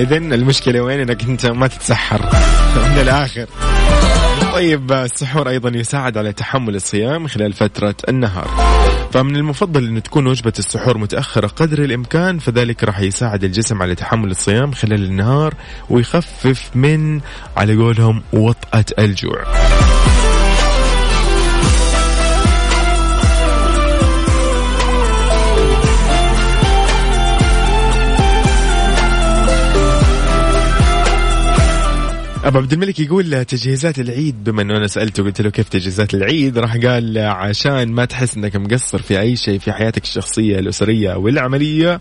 اذا 0.00 0.16
المشكلة 0.16 0.80
وين؟ 0.80 1.00
إنك 1.00 1.24
أنت 1.24 1.46
ما 1.46 1.66
تتسحر. 1.66 2.20
من 2.92 2.98
الآخر. 3.00 3.46
طيب 4.52 4.92
السحور 4.92 5.48
أيضا 5.48 5.78
يساعد 5.78 6.18
على 6.18 6.32
تحمل 6.32 6.76
الصيام 6.76 7.26
خلال 7.26 7.52
فترة 7.52 7.94
النهار. 8.08 8.48
فمن 9.12 9.36
المفضل 9.36 9.86
إن 9.86 10.02
تكون 10.02 10.26
وجبة 10.26 10.52
السحور 10.58 10.98
متأخرة 10.98 11.46
قدر 11.46 11.84
الإمكان 11.84 12.38
فذلك 12.38 12.84
راح 12.84 13.00
يساعد 13.00 13.44
الجسم 13.44 13.82
على 13.82 13.94
تحمل 13.94 14.30
الصيام 14.30 14.72
خلال 14.72 15.04
النهار 15.04 15.54
ويخفف 15.90 16.70
من 16.74 17.20
على 17.56 17.76
قولهم 17.76 18.22
وطأة 18.32 18.84
الجوع. 18.98 19.44
أبو 32.50 32.58
عبد 32.58 32.72
الملك 32.72 33.00
يقول 33.00 33.44
تجهيزات 33.44 33.98
العيد 33.98 34.44
بما 34.44 34.62
إنه 34.62 34.76
أنا 34.76 34.86
سألته 34.86 35.22
قلت 35.22 35.40
له 35.40 35.50
كيف 35.50 35.68
تجهيزات 35.68 36.14
العيد 36.14 36.58
راح 36.58 36.76
قال 36.76 37.18
عشان 37.18 37.92
ما 37.92 38.04
تحس 38.04 38.36
إنك 38.36 38.56
مقصر 38.56 39.02
في 39.02 39.20
أي 39.20 39.36
شيء 39.36 39.58
في 39.58 39.72
حياتك 39.72 40.02
الشخصية 40.02 40.58
الأسرية 40.58 41.14
والعملية 41.14 42.00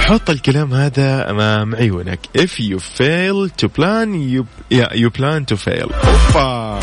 حط 0.00 0.30
الكلام 0.30 0.74
هذا 0.74 1.30
أمام 1.30 1.74
عيونك. 1.74 2.18
If 2.38 2.60
you 2.60 2.78
fail 2.78 3.48
to 3.62 3.68
plan 3.68 4.14
you, 4.14 4.46
yeah, 4.70 4.94
you 4.94 5.10
plan 5.10 5.44
to 5.44 5.56
fail. 5.56 5.92
أوبا! 6.04 6.80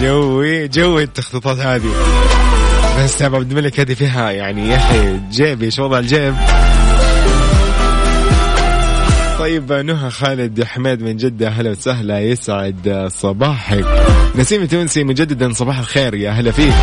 جوي 0.00 0.68
جوي 0.68 1.02
التخطيطات 1.02 1.58
هذه. 1.58 1.92
بس 2.98 3.22
أبو 3.22 3.36
عبد 3.36 3.50
الملك 3.50 3.80
هذه 3.80 3.94
فيها 3.94 4.30
يعني 4.30 4.68
يا 4.68 4.76
أخي 4.76 5.20
جيب 5.30 5.62
إيش 5.62 5.78
وضع 5.78 5.98
الجيب. 5.98 6.34
طيب 9.38 9.72
نهى 9.72 10.10
خالد 10.10 10.64
حميد 10.64 11.02
من 11.02 11.16
جدة 11.16 11.48
هلا 11.48 11.70
وسهلا. 11.70 12.20
يسعد 12.20 13.08
صباحك. 13.12 13.84
نسيم 14.36 14.64
تونسي 14.64 15.04
مجددا 15.04 15.52
صباح 15.52 15.78
الخير 15.78 16.14
يا 16.14 16.30
هلا 16.30 16.50
فيك 16.50 16.74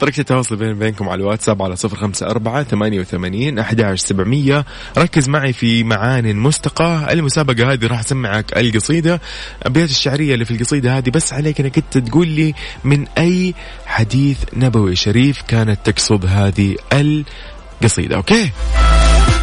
طريقة 0.00 0.20
التواصل 0.20 0.56
بين 0.56 0.78
بينكم 0.78 1.08
على 1.08 1.20
الواتساب 1.20 1.62
على 1.62 1.76
صفر 1.76 1.96
خمسة 1.96 2.26
أربعة 2.26 2.62
ثمانية 2.62 3.00
وثمانين 3.00 3.58
أحد 3.58 3.94
سبعمية. 3.94 4.64
ركز 4.98 5.28
معي 5.28 5.52
في 5.52 5.84
معان 5.84 6.36
مستقى. 6.36 7.12
المسابقة 7.12 7.72
هذه 7.72 7.86
راح 7.86 7.98
أسمعك 7.98 8.58
القصيدة. 8.58 9.20
أبيات 9.62 9.90
الشعرية 9.90 10.34
اللي 10.34 10.44
في 10.44 10.50
القصيدة 10.50 10.98
هذه 10.98 11.10
بس 11.10 11.32
عليك 11.32 11.60
أنك 11.60 11.78
أنت 11.78 11.98
تقول 11.98 12.28
لي 12.28 12.54
من 12.84 13.06
أي 13.18 13.54
حديث 13.86 14.38
نبوي 14.56 14.96
شريف 14.96 15.42
كانت 15.42 15.78
تقصد 15.84 16.26
هذه 16.26 16.76
القصيدة. 16.92 18.16
okay؟ 18.16 18.50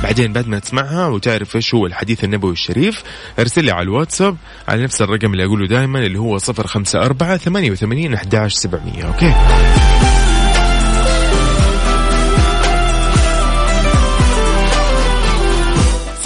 بعدين 0.04 0.34
بعد 0.34 0.48
ما 0.48 0.60
تسمعها 0.60 1.08
وتعرف 1.08 1.56
إيش 1.56 1.76
هو 1.76 1.86
الحديث 1.86 2.24
النبوي 2.24 2.52
الشريف 2.52 3.04
ارسل 3.40 3.66
لي 3.66 3.72
على 3.72 3.84
الواتساب 3.84 4.38
على 4.68 4.84
نفس 4.84 5.02
الرقم 5.02 5.32
اللي 5.32 5.46
أقوله 5.46 5.68
دائما 5.68 6.00
اللي 6.00 6.20
هو 6.20 6.38
صفر 6.38 6.68
خمسة 6.68 7.00
أربعة 7.00 7.38
ثمانية 7.38 7.72
وثمانين 7.72 8.14
أحداش 8.14 8.54
سبعمية 8.54 9.04
okay؟ 9.04 9.34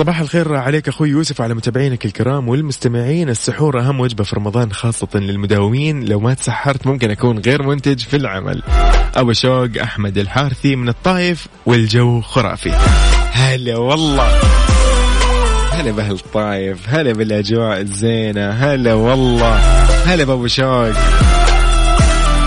صباح 0.01 0.19
الخير 0.19 0.55
عليك 0.55 0.87
أخوي 0.87 1.09
يوسف 1.09 1.41
على 1.41 1.53
متابعينك 1.53 2.05
الكرام 2.05 2.49
والمستمعين. 2.49 3.29
السحور 3.29 3.79
أهم 3.79 3.99
وجبة 3.99 4.23
في 4.23 4.35
رمضان 4.35 4.71
خاصة 4.71 5.07
للمداومين. 5.15 6.05
لو 6.05 6.19
ما 6.19 6.33
تسحرت 6.33 6.87
ممكن 6.87 7.11
أكون 7.11 7.39
غير 7.39 7.63
منتج 7.63 7.99
في 7.99 8.17
العمل. 8.17 8.63
أبو 9.15 9.33
شوق 9.33 9.69
أحمد 9.83 10.17
الحارثي 10.17 10.75
من 10.75 10.89
الطايف 10.89 11.47
والجو 11.65 12.21
خرافي. 12.21 12.71
هلا 13.41 13.77
والله. 13.77 14.39
هلا 15.71 15.91
بأهل 15.91 16.11
الطايف 16.11 16.77
هلا 16.89 17.13
بالأجواء 17.13 17.81
الزينة 17.81 18.49
هلا 18.49 18.93
والله. 18.93 19.55
هلا 20.05 20.23
بأبو 20.23 20.47
شوق. 20.47 20.91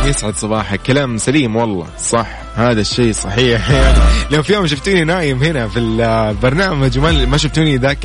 يسعد 0.04 0.34
صباحك 0.34 0.82
كلام 0.82 1.18
سليم 1.18 1.56
والله. 1.56 1.86
صح 1.98 2.28
هذا 2.56 2.80
الشيء 2.80 3.12
صحيح. 3.12 3.70
يعني 3.70 3.98
لو 4.30 4.42
في 4.42 4.52
يوم 4.52 4.66
شفتوني 4.66 5.04
نايم 5.04 5.42
هنا 5.42 5.68
في 5.68 5.78
البرنامج 5.78 6.98
ما 6.98 7.36
شفتوني 7.36 7.76
ذاك 7.76 8.04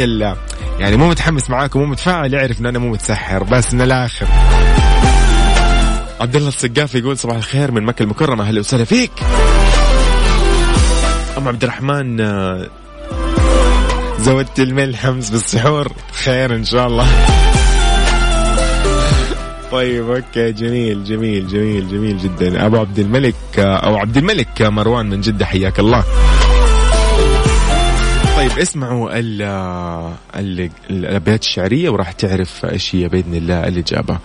يعني 0.80 0.98
مو 0.98 1.10
متحمس 1.10 1.50
معاكم 1.50 1.80
مو 1.80 1.86
متفاعل 1.86 2.34
يعرف 2.34 2.62
ان 2.62 2.66
أنا 2.66 2.80
مو 2.80 2.90
متسحر 2.90 3.44
بس 3.44 3.74
من 3.74 3.82
الآخر 3.82 4.28
عبد 6.22 6.36
الله 6.36 6.48
السقاف 6.48 6.96
يقول 6.96 7.18
صباح 7.18 7.36
الخير 7.36 7.72
من 7.72 7.84
مكة 7.84 8.04
المكرمة. 8.04 8.44
أهلا 8.44 8.60
وسهلا 8.60 8.84
فيك. 8.84 9.12
أم 11.38 11.48
عبد 11.48 11.64
الرحمن 11.64 12.22
زودت 14.20 14.60
الملح 14.60 15.06
امس 15.06 15.30
بالسحور. 15.30 15.92
خير 16.24 16.56
إن 16.56 16.66
شاء 16.66 16.88
الله. 16.88 17.08
طيب 19.72 20.10
okay 20.10 20.52
جميل 20.52 21.04
جميل 21.04 21.48
جميل 21.48 21.90
جميل 21.90 22.18
جدا. 22.18 22.66
أبو 22.66 22.78
عبد 22.78 23.00
الملك 23.00 23.36
أو 23.58 23.98
عبد 23.98 24.18
الملك 24.18 24.62
مروان 24.62 25.10
من 25.10 25.22
جدة 25.22 25.46
حياك 25.46 25.80
الله. 25.80 26.04
طيب 28.38 28.52
اسمعوا 28.60 29.10
الأبيات 30.90 31.44
الشعرية 31.44 31.90
وراح 31.90 32.12
تعرف 32.12 32.66
إيش 32.66 32.96
هي 32.96 33.08
بإذن 33.08 33.36
الله 33.36 33.68
الإجابة. 33.68 34.18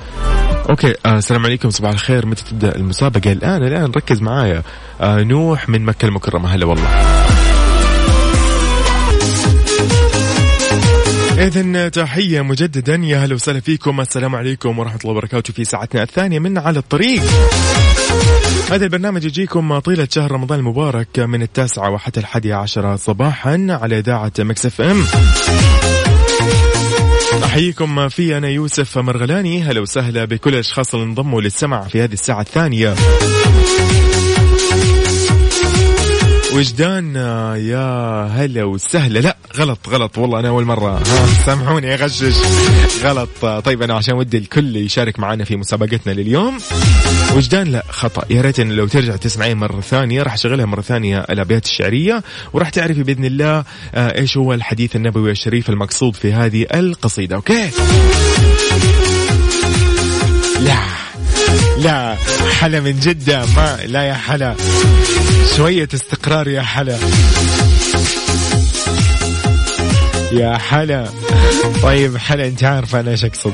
okay 0.70 0.94
آه 1.06 1.18
السلام 1.18 1.46
عليكم 1.46 1.70
صباح 1.70 1.90
الخير. 1.90 2.26
متى 2.26 2.44
تبدأ 2.44 2.76
المسابقة؟ 2.76 3.32
الآن 3.32 3.62
الآن 3.62 3.90
ركز 3.96 4.22
معايا. 4.22 4.62
آه 5.00 5.16
نوح 5.16 5.68
من 5.68 5.84
مكة 5.84 6.06
المكرمة. 6.06 6.54
هلا 6.54 6.66
والله. 6.66 7.23
إذا 11.38 11.88
تحية 11.88 12.40
مجددا. 12.40 12.94
يا 12.94 13.18
هلا 13.18 13.34
وسهلا 13.34 13.60
فيكم. 13.60 14.00
السلام 14.00 14.34
عليكم 14.36 14.78
ورحمة 14.78 14.98
الله 15.00 15.10
وبركاته 15.10 15.52
في 15.52 15.64
ساعتنا 15.64 16.02
الثانية 16.02 16.38
من 16.38 16.58
على 16.58 16.78
الطريق. 16.78 17.22
هذا 18.70 18.84
البرنامج 18.84 19.24
يجيكم 19.24 19.78
طيلة 19.78 20.08
شهر 20.10 20.32
رمضان 20.32 20.58
المبارك 20.58 21.18
من 21.18 21.42
التاسعة 21.42 21.90
وحتى 21.90 22.20
الحادية 22.20 22.54
عشرة 22.54 22.96
صباحا 22.96 23.66
على 23.70 23.98
إذاعة 23.98 24.32
مكسف 24.38 24.80
أم. 24.80 25.04
أحييكم 27.44 28.08
في 28.08 28.36
أنا 28.36 28.48
يوسف 28.48 28.98
مرغلاني. 28.98 29.62
هلا 29.62 29.80
وسهلا 29.80 30.24
بكل 30.24 30.54
الأشخاص 30.54 30.94
اللي 30.94 31.06
انضموا 31.06 31.40
للسمع 31.40 31.80
في 31.80 32.02
هذه 32.02 32.12
الساعة 32.12 32.40
الثانية. 32.40 32.94
وجدان 36.54 37.16
يا 37.56 38.26
هلا 38.26 38.64
وسهلا. 38.64 39.18
لا 39.18 39.36
غلط 39.56 39.78
غلط. 39.88 40.18
والله 40.18 40.40
أنا 40.40 40.48
أول 40.48 40.64
مرة. 40.64 41.02
سامحوني 41.46 41.94
أغشش. 41.94 42.34
غلط. 43.02 43.28
طيب 43.64 43.82
أنا 43.82 43.94
عشان 43.94 44.14
ودي 44.14 44.38
الكل 44.38 44.76
يشارك 44.76 45.18
معنا 45.18 45.44
في 45.44 45.56
مسابقتنا 45.56 46.12
لليوم. 46.12 46.58
وجدان 47.36 47.66
لا 47.66 47.84
خطأ. 47.88 48.22
يا 48.30 48.42
ريت 48.42 48.60
لو 48.60 48.86
ترجع 48.86 49.16
تسمعين 49.16 49.56
مرة 49.56 49.80
ثانية 49.80 50.22
راح 50.22 50.32
أشغلها 50.32 50.66
مرة 50.66 50.80
ثانية 50.80 51.18
الأبيات 51.18 51.64
الشعرية. 51.64 52.22
وراح 52.52 52.68
تعرفي 52.68 53.02
بإذن 53.02 53.24
الله 53.24 53.64
آه، 53.94 54.18
إيش 54.18 54.36
هو 54.36 54.54
الحديث 54.54 54.96
النبوي 54.96 55.30
الشريف 55.30 55.70
المقصود 55.70 56.16
في 56.16 56.32
هذه 56.32 56.66
القصيدة 56.74 57.36
أوكي؟ 57.36 57.70
لا. 60.60 60.93
لا 61.78 62.16
حلا 62.60 62.80
من 62.80 63.00
جدة 63.00 63.46
ما 63.56 63.78
لا 63.86 64.02
يا 64.02 64.14
حلا. 64.14 64.54
شوية 65.56 65.88
استقرار 65.94 66.48
يا 66.48 66.62
حلا. 66.62 66.98
يا 70.32 70.58
حلا. 70.58 71.06
طيب 71.82 72.16
حلا 72.16 72.46
انت 72.46 72.64
عارفه 72.64 73.00
أنا 73.00 73.10
إيش 73.10 73.24
أقصد. 73.24 73.52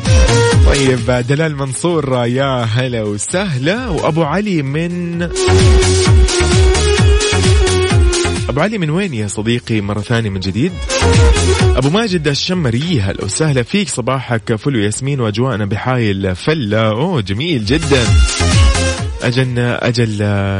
طيب 0.67 1.25
دلال 1.29 1.57
منصور 1.57 2.27
يا 2.27 2.65
هلا 2.65 3.03
وسهلا. 3.03 3.89
وأبو 3.89 4.23
علي 4.23 4.63
من 4.63 5.29
أبو 8.51 8.61
علي 8.61 8.79
من 8.79 8.91
وين 8.91 9.15
يا 9.15 9.29
صديقي؟ 9.29 9.81
مرة 9.81 10.01
ثانية 10.01 10.31
من 10.31 10.41
جديد. 10.41 10.73
أبو 11.63 11.91
ماجد 11.91 12.29
الشمري 12.29 13.01
هلا 13.01 13.25
وسهلا 13.25 13.63
فيك. 13.63 13.89
صباحك 13.89 14.55
فل 14.55 14.77
ياسمين 14.77 15.21
وأجواءنا 15.21 15.65
بحايل 15.65 16.37
فلة. 16.37 16.89
أوه 16.89 17.21
جميل 17.21 17.65
جدا. 17.65 18.05
أجل 19.23 19.59
أجل 19.59 20.17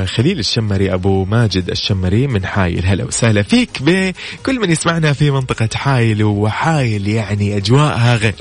خليل 0.07 0.39
الشمري 0.39 0.95
أبو 0.95 1.25
ماجد 1.25 1.71
الشمري 1.71 2.27
من 2.27 2.47
حايل. 2.47 2.87
هلا 2.87 3.05
وسهلا 3.05 3.43
فيك. 3.43 3.71
بكل 3.81 4.61
من 4.61 4.71
يسمعنا 4.71 5.13
في 5.13 5.31
منطقة 5.31 5.69
حايل 5.75 6.25
وحايل 6.25 7.09
يعني 7.09 7.57
أجواءها 7.57 8.17
غير. 8.17 8.35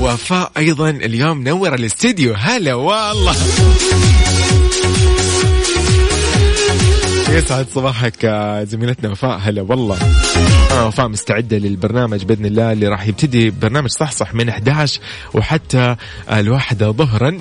وفاء 0.00 0.52
أيضا 0.56 0.90
اليوم 0.90 1.42
نور 1.42 1.74
الاستديو. 1.74 2.34
هلا 2.34 2.74
والله. 2.74 3.36
يسعد 7.32 7.66
صباحك 7.74 8.26
زميلتنا 8.62 9.10
وفاء. 9.10 9.38
هلا 9.38 9.62
والله. 9.62 9.98
أنا 10.72 10.82
وفاء 10.82 11.08
مستعدة 11.08 11.58
للبرنامج 11.58 12.24
بإذن 12.24 12.46
الله 12.46 12.72
اللي 12.72 12.88
راح 12.88 13.06
يبتدي 13.06 13.50
برنامج 13.50 13.90
صح 13.90 14.12
صح 14.12 14.34
من 14.34 14.48
11 14.48 15.00
وحتى 15.34 15.96
الواحدة 16.32 16.90
ظهرا. 16.90 17.38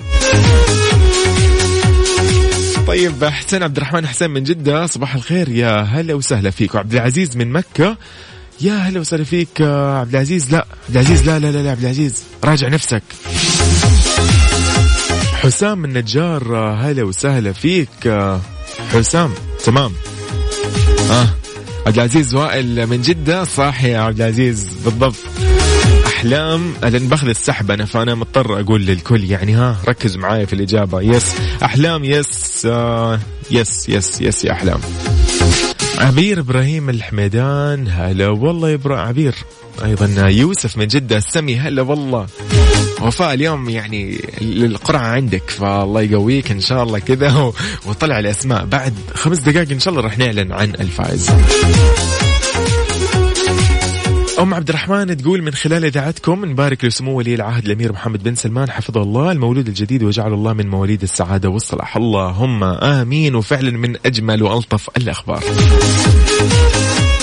طيب 2.88 3.26
حسين 3.26 3.64
عبد 3.64 3.78
الرحمن 3.78 4.08
حسين 4.08 4.32
من 4.32 4.44
جدة 4.44 4.86
صباح 4.86 5.16
الخير. 5.16 5.50
يا 5.50 5.82
هلا 5.82 6.14
وسهلا 6.14 6.50
فيك. 6.50 6.76
وعبد 6.76 6.94
العزيز 6.94 7.38
من 7.38 7.52
مكة. 7.52 7.98
يا 8.62 8.74
هلا 8.74 9.00
وسهلا 9.00 9.24
فيك 9.24 9.62
عبد 9.62 10.16
العزيز. 10.16 10.52
لا 10.52 10.66
عبد 10.88 10.98
العزيز. 10.98 11.30
لا 11.30 11.40
لا 11.40 11.52
لا, 11.52 11.58
لا 11.58 11.72
عبد 11.72 11.84
العزيز. 11.84 12.24
راجع 12.44 12.68
نفسك. 12.68 13.04
حسام 15.34 15.78
من 15.78 15.94
نجار 15.94 16.58
هلا 16.58 17.04
وسهلا 17.04 17.54
فيك. 17.54 18.30
حسام. 18.94 19.34
تمام. 19.66 19.92
آه. 21.12 21.28
عبد 21.88 21.96
العزيز 21.96 22.36
وائل 22.36 22.88
من 22.88 23.02
جدة 23.02 23.44
صح 23.44 23.84
يا 23.84 24.00
عبد 24.00 24.22
العزيز 24.22 24.68
بالضبط. 24.86 25.16
أحلام 26.06 26.74
لأن 26.84 27.08
بأخذ 27.08 27.28
السحب 27.28 27.72
أنا 27.72 27.86
فانا 27.86 28.16
مضطر 28.16 28.60
أقول 28.60 28.86
للكل 28.86 29.24
يعني 29.32 29.54
ها 29.54 29.78
ركز 29.88 30.18
معايا 30.18 30.46
في 30.46 30.54
الإجابة. 30.54 31.02
yes. 31.02 31.32
أحلام 31.64 32.04
yes 32.04 32.66
آه 32.66 33.20
yes 33.52 33.90
yes 33.90 34.22
yes 34.22 34.46
يا 34.46 34.52
أحلام. 34.52 34.80
عبير 35.98 36.40
إبراهيم 36.40 36.90
الحميدان 36.90 37.88
هلا 37.88 38.28
والله 38.28 38.70
يا 38.70 38.80
عبير. 38.86 39.36
أيضا 39.86 40.28
يوسف 40.30 40.78
من 40.78 40.88
جدة 40.88 41.18
السمي 41.18 41.60
هلا 41.60 41.82
والله. 41.82 42.28
وفاء 43.02 43.34
اليوم 43.34 43.70
يعني 43.70 44.22
القرعة 44.42 45.08
عندك 45.08 45.50
فالله 45.50 46.02
يقويك 46.02 46.52
إن 46.52 46.60
شاء 46.60 46.84
الله 46.84 47.00
كذا 47.00 47.34
وطلع 47.86 48.20
الأسماء. 48.20 48.66
بعد 48.66 48.94
خمس 49.14 49.40
دقائق 49.40 49.72
إن 49.72 49.80
شاء 49.80 49.94
الله 49.94 50.04
راح 50.04 50.18
نعلن 50.18 50.52
عن 50.52 50.70
الفائز. 50.70 51.30
أم 54.40 54.54
عبد 54.54 54.70
الرحمن 54.70 55.18
تقول 55.18 55.42
من 55.42 55.52
خلال 55.52 55.86
إذاعتكم 55.86 56.46
نبارك 56.46 56.86
لسمو 56.86 57.18
ولي 57.18 57.36
العهد 57.36 57.66
الأمير 57.66 57.92
محمد 57.92 58.24
بن 58.24 58.36
سلمان 58.36 58.72
حفظه 58.72 59.02
الله 59.02 59.32
المولود 59.32 59.68
الجديد 59.68 60.04
وجعل 60.04 60.34
الله 60.34 60.54
من 60.54 60.70
مواليد 60.70 61.02
السعادة 61.02 61.50
والصلاح. 61.50 61.98
اللهم 61.98 62.64
آمين 62.64 63.36
وفعلا 63.36 63.72
من 63.72 63.96
أجمل 64.06 64.44
وألطف 64.44 64.90
الأخبار. 64.98 65.44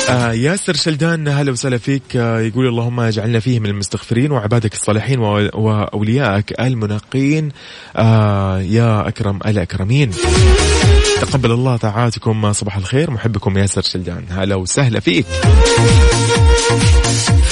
آه 0.08 0.32
ياسر 0.32 0.74
شلدان 0.74 1.28
هلا 1.28 1.52
وسهلا 1.52 1.78
فيك. 1.78 2.02
آه 2.16 2.40
يقول 2.40 2.68
اللهم 2.68 3.00
اجعلنا 3.00 3.40
فيه 3.40 3.60
من 3.60 3.66
المستغفرين 3.66 4.32
وعبادك 4.32 4.74
الصالحين 4.74 5.18
واوليائك 5.54 6.60
المنقين. 6.60 7.52
آه 7.96 8.60
يا 8.60 9.08
أكرم 9.08 9.38
الاكرمين 9.46 10.10
تقبل 11.20 11.50
الله 11.50 11.76
طاعاتكم 11.76 12.52
صباح 12.52 12.76
الخير. 12.76 13.10
محبكم 13.10 13.58
ياسر 13.58 13.82
شلدان. 13.82 14.24
هلا 14.30 14.54
وسهلا 14.54 15.00
فيك. 15.00 15.26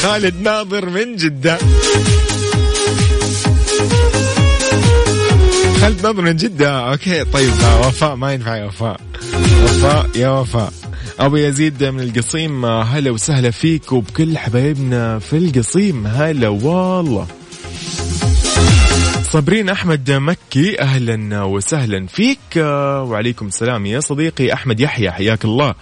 خالد 0.03 0.41
ناظر 0.41 0.91
من 0.91 1.17
جدة. 1.17 1.59
خالد 5.81 6.03
ناظر 6.03 6.23
من 6.23 6.37
جدة. 6.37 6.91
أوكي 6.93 7.25
طيب 7.25 7.53
وفاء 7.87 8.15
ما 8.15 8.33
ينفع 8.33 8.57
يا 8.57 8.65
وفاء. 8.65 9.01
وفاء 9.65 10.07
يا 10.17 10.29
وفاء. 10.29 10.73
أبو 11.21 11.37
يزيد 11.37 11.85
من 11.85 12.01
القصيم 12.01 12.65
هلا 12.65 13.11
وسهلا 13.11 13.51
فيك 13.51 13.93
وبكل 13.93 14.39
حبايبنا 14.39 15.19
في 15.19 15.37
القصيم. 15.37 16.07
هلا 16.07 16.49
والله. 16.49 17.27
صابرين 19.23 19.69
أحمد 19.69 20.11
مكي 20.11 20.81
أهلا 20.81 21.43
وسهلا 21.43 22.07
فيك. 22.07 22.57
وعليكم 22.57 23.47
السلام 23.47 23.87
يا 23.87 24.01
صديقي 24.01 24.53
أحمد 24.53 24.81
يحيى 24.81 25.11
حياك 25.11 25.45
الله. 25.45 25.75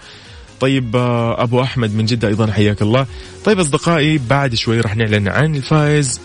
طيب 0.59 0.95
أبو 1.37 1.61
أحمد 1.61 1.95
من 1.95 2.05
جدة 2.05 2.27
أيضا 2.27 2.51
حياك 2.51 2.81
الله. 2.81 3.05
طيب 3.45 3.59
أصدقائي 3.59 4.19
بعد 4.29 4.55
شوي 4.55 4.81
راح 4.81 4.95
نعلن 4.95 5.27
عن 5.27 5.55
الفائز. 5.55 6.19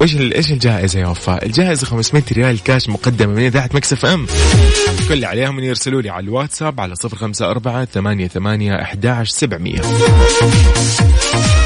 وإيش 0.00 0.16
إيش 0.16 0.52
الجائزة 0.52 1.00
يا 1.00 1.06
وفاء؟ 1.06 1.46
الجائزة 1.46 1.86
500 1.86 2.22
ريال 2.32 2.62
كاش 2.62 2.88
مقدمة 2.88 3.32
من 3.32 3.42
إذاعة 3.42 3.70
مكسف 3.74 4.06
إم. 4.06 4.26
كل 5.08 5.24
عليهم 5.24 5.58
إن 5.58 5.64
يرسلوا 5.64 6.02
لي 6.02 6.10
على 6.10 6.24
الواتساب 6.24 6.80
على 6.80 6.94
054 7.04 7.84
88 7.84 8.72
11700. 8.72 11.57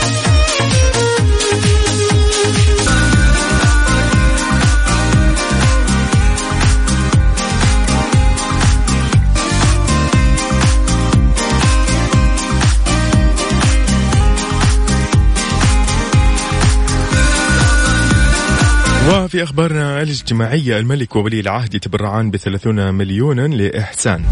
وفي 19.32 19.42
أخبارنا 19.42 20.02
الاجتماعية. 20.02 20.78
الملك 20.78 21.16
وولي 21.16 21.40
العهد 21.40 21.74
يتبرعان 21.74 22.30
بثلاثون 22.30 22.94
مليونا 22.94 23.46
لإحسان. 23.48 24.24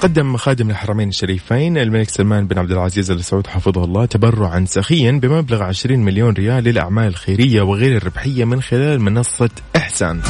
قدم 0.00 0.36
خادم 0.36 0.70
الحرمين 0.70 1.08
الشريفين 1.08 1.78
الملك 1.78 2.08
سلمان 2.08 2.46
بن 2.46 2.58
عبد 2.58 2.70
العزيز 2.70 3.10
ال 3.10 3.24
سعود 3.24 3.46
حفظه 3.46 3.84
الله 3.84 4.04
تبرعا 4.04 4.64
سخيا 4.68 5.12
بمبلغ 5.12 5.62
20 5.62 5.98
مليون 5.98 6.34
ريال 6.34 6.64
للأعمال 6.64 7.06
الخيرية 7.06 7.62
وغير 7.62 7.96
الربحية 7.96 8.44
من 8.44 8.62
خلال 8.62 9.00
منصة 9.00 9.50
إحسان. 9.76 10.20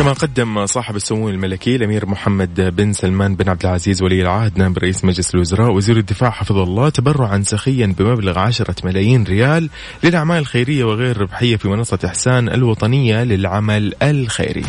كما 0.00 0.12
قدم 0.12 0.66
صاحب 0.66 0.96
السمو 0.96 1.28
الملكي 1.28 1.76
الأمير 1.76 2.06
محمد 2.06 2.60
بن 2.76 2.92
سلمان 2.92 3.36
بن 3.36 3.48
عبد 3.48 3.66
العزيز 3.66 4.02
ولي 4.02 4.22
العهد 4.22 4.58
نائب 4.58 4.78
رئيس 4.78 5.04
مجلس 5.04 5.34
الوزراء 5.34 5.72
وزير 5.72 5.96
الدفاع 5.96 6.30
حفظه 6.30 6.62
الله 6.62 6.88
تبرعا 6.88 7.42
سخيا 7.42 7.94
بمبلغ 7.98 8.38
عشرة 8.38 8.74
ملايين 8.84 9.24
ريال 9.24 9.70
للأعمال 10.04 10.38
الخيرية 10.38 10.84
وغير 10.84 11.10
الربحية 11.10 11.56
في 11.56 11.68
منصة 11.68 11.98
إحسان 12.04 12.48
الوطنية 12.48 13.24
للعمل 13.24 13.94
الخيري. 14.02 14.64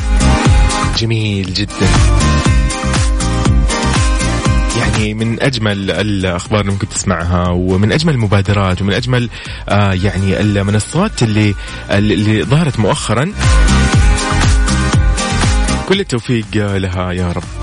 جميل 0.97 1.53
جدا. 1.53 1.87
يعني 4.79 5.13
من 5.13 5.41
أجمل 5.41 5.91
الأخبار 5.91 6.61
اللي 6.61 6.71
ممكن 6.71 6.89
تسمعها 6.89 7.49
ومن 7.49 7.91
أجمل 7.91 8.13
المبادرات 8.13 8.81
ومن 8.81 8.93
أجمل 8.93 9.29
آه 9.69 9.93
يعني 9.93 10.41
المنصات 10.41 11.23
اللي 11.23 11.55
اللي 11.91 12.43
ظهرت 12.43 12.79
مؤخرا 12.79 13.33
كل 15.91 15.99
التوفيق 15.99 16.45
لها 16.77 17.11
يا 17.11 17.31
رب. 17.31 17.60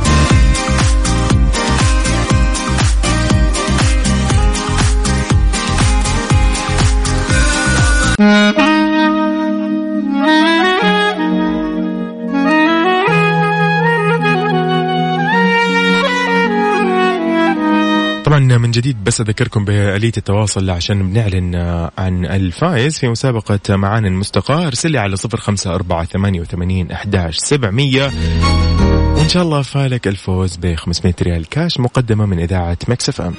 طبعا 18.38 18.58
من 18.58 18.70
جديد 18.70 19.04
بس 19.04 19.20
أذكركم 19.20 19.64
بآلية 19.64 20.12
التواصل 20.16 20.70
عشان 20.70 21.10
بنعلن 21.10 21.56
عن 21.98 22.26
الفائز 22.26 22.98
في 22.98 23.08
مسابقة 23.08 23.76
معان 23.76 24.06
المستقى 24.06 24.66
ارسل 24.66 24.90
لي 24.90 24.98
على 24.98 25.16
صفر 25.16 25.38
خمسة 25.38 25.74
أربعة 25.74 26.04
ثمانية 26.04 26.40
وثمانين 26.40 26.90
أحداش 26.90 27.36
سبعمية. 27.36 28.10
وإن 29.16 29.28
شاء 29.28 29.42
الله 29.42 29.62
فالك 29.62 30.08
الفوز 30.08 30.56
ب 30.56 30.74
500 30.74 31.14
ريال 31.22 31.48
كاش 31.48 31.80
مقدمة 31.80 32.26
من 32.26 32.38
إذاعة 32.38 32.78
مكسف 32.88 33.20
أم. 33.20 33.34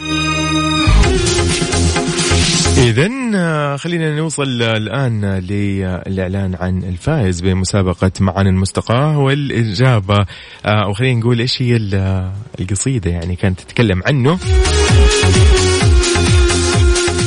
إذا 2.77 3.77
خلينا 3.77 4.15
نوصل 4.15 4.61
الآن 4.61 5.25
للإعلان 5.25 6.55
عن 6.59 6.83
الفائز 6.83 7.41
بمسابقة 7.41 8.11
معن 8.19 8.47
المستقى 8.47 9.15
والإجابة. 9.15 10.25
أو 10.65 10.93
خلينا 10.93 11.19
نقول 11.19 11.39
إيش 11.39 11.61
هي 11.61 11.75
القصيدة 12.59 13.11
يعني 13.11 13.35
كانت 13.35 13.59
تتكلم 13.59 14.01
عنه. 14.05 14.39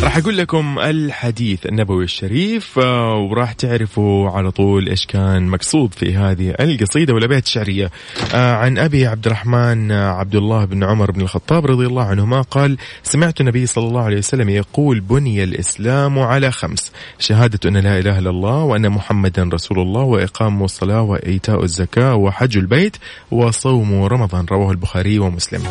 راح 0.03 0.17
أقول 0.17 0.39
لكم 0.39 0.79
الحديث 0.79 1.67
النبوي 1.67 2.05
الشريف 2.05 2.79
وراح 2.79 3.53
تعرفوا 3.53 4.31
على 4.31 4.51
طول 4.51 4.89
إيش 4.89 5.07
كان 5.07 5.47
مقصود 5.47 5.95
في 5.95 6.15
هذه 6.17 6.55
القصيدة 6.61 7.15
والأبيات 7.15 7.47
الشعرية. 7.47 7.91
عن 8.35 8.79
أبي 8.79 9.07
عبد 9.07 9.27
الرحمن 9.27 9.93
عبد 9.93 10.35
الله 10.35 10.65
بن 10.65 10.85
عمر 10.85 11.11
بن 11.11 11.21
الخطاب 11.21 11.67
رضي 11.67 11.87
الله 11.87 12.05
عنهما 12.05 12.41
قال 12.41 12.77
سمعت 13.03 13.41
النبي 13.41 13.67
صلى 13.67 13.89
الله 13.89 14.03
عليه 14.03 14.17
وسلم 14.19 14.49
يقول 14.49 15.01
بني 15.01 15.45
الإسلام 15.45 16.19
على 16.19 16.53
خمس 16.53 16.93
شهادة 17.19 17.69
أن 17.69 17.77
لا 17.77 17.99
إله 17.99 18.19
إلا 18.19 18.31
الله 18.31 18.65
وأن 18.65 18.89
محمدا 18.89 19.51
رسول 19.53 19.79
الله 19.79 20.03
وإقام 20.03 20.63
الصلاة 20.63 21.03
وإيتاء 21.03 21.65
الزكاة 21.65 22.15
وحج 22.15 22.57
البيت 22.57 22.97
وصوم 23.31 24.03
رمضان. 24.03 24.47
رواه 24.51 24.71
البخاري 24.71 25.19
ومسلم. 25.19 25.63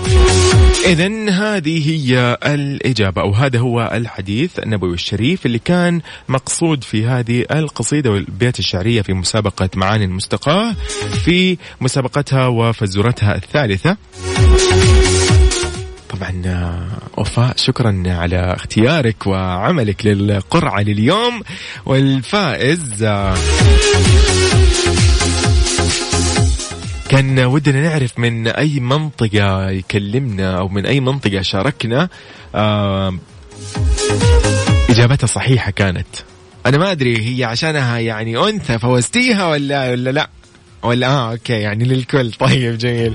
اذا 0.86 1.30
هذه 1.30 1.90
هي 1.90 2.38
الإجابة 2.46 3.22
أو 3.22 3.32
هذا 3.32 3.60
هو 3.60 3.92
الحديث. 3.94 4.21
الحديث 4.22 4.60
النبوي 4.60 4.94
الشريف 4.94 5.46
اللي 5.46 5.60
كان 5.60 6.02
مقصود 6.30 6.84
في 6.84 7.06
هذه 7.06 7.46
القصيدة 7.52 8.12
والبيت 8.12 8.60
الشعرية 8.60 9.02
في 9.02 9.14
مسابقة 9.14 9.70
معاني 9.76 10.06
المستقاة 10.06 10.74
في 11.26 11.58
مسابقتها 11.82 12.48
وفزورتها 12.48 13.36
الثالثة. 13.36 13.98
طبعا 16.10 16.34
وفاء 17.18 17.54
شكرا 17.58 18.04
على 18.06 18.56
اختيارك 18.56 19.28
وعملك 19.28 20.06
للقرعة 20.06 20.82
لليوم 20.82 21.42
والفائز. 21.86 23.04
كان 27.10 27.40
ودنا 27.40 27.82
نعرف 27.82 28.20
من 28.20 28.48
أي 28.48 28.80
منطقة 28.80 29.70
يكلمنا 29.70 30.58
أو 30.58 30.68
من 30.68 30.86
أي 30.86 31.00
منطقة 31.00 31.42
شاركنا 31.42 32.10
إجابتها 34.90 35.28
صحيحة 35.28 35.72
كانت. 35.72 36.08
أنا 36.66 36.78
ما 36.78 36.92
أدري 36.92 37.38
هي 37.38 37.44
عشانها 37.44 38.00
يعني 38.00 38.38
أنثى 38.38 38.80
فوزتيها 38.80 39.48
ولا 39.48 39.92
ولا 39.92 40.10
لا. 40.10 40.30
ولا 40.84 41.08
آه 41.08 41.32
أوكي 41.32 41.54
يعني 41.54 41.84
للكل. 41.84 42.32
طيب 42.48 42.78
جميل. 42.78 43.14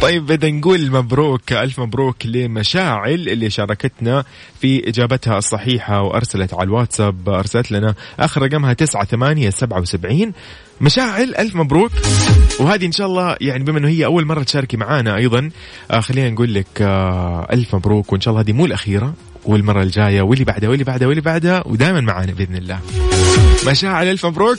طيب 0.00 0.26
بدنا 0.26 0.50
نقول 0.50 0.90
مبروك 0.90 1.52
ألف 1.52 1.80
مبروك 1.80 2.26
لمشاعل 2.26 3.28
اللي 3.28 3.50
شاركتنا 3.50 4.24
في 4.60 4.88
إجابتها 4.88 5.38
الصحيحة 5.38 6.02
وأرسلت 6.02 6.54
على 6.54 6.62
الواتساب 6.62 7.28
أرسلت 7.28 7.72
لنا 7.72 7.94
آخر 8.20 8.42
رقمها 8.42 8.72
9877 8.74 10.32
مشاعل 10.80 11.34
ألف 11.38 11.54
مبروك. 11.56 11.92
وهذه 12.60 12.86
إن 12.86 12.92
شاء 12.92 13.06
الله 13.06 13.36
يعني 13.40 13.64
بما 13.64 13.78
إنه 13.78 13.88
هي 13.88 14.04
أول 14.04 14.24
مرة 14.24 14.42
تشاركي 14.42 14.76
معانا 14.76 15.16
أيضا 15.16 15.50
آه 15.90 16.00
خلينا 16.00 16.30
نقول 16.30 16.54
لك 16.54 16.82
آه 16.82 17.46
ألف 17.52 17.74
مبروك. 17.74 18.12
وإن 18.12 18.20
شاء 18.20 18.32
الله 18.32 18.42
هذه 18.42 18.52
مو 18.52 18.66
الأخيرة. 18.66 19.14
والمرة 19.48 19.82
الجاية 19.82 20.22
واللي 20.22 20.44
بعدها 20.44 20.68
واللي 20.68 20.84
بعدها 20.84 21.08
واللي 21.08 21.22
بعدها 21.22 21.62
ودائما 21.66 22.00
معانا 22.00 22.32
بإذن 22.32 22.56
الله. 22.56 22.80
مشاعل 23.66 24.06
ألف 24.08 24.26
مبروك. 24.26 24.58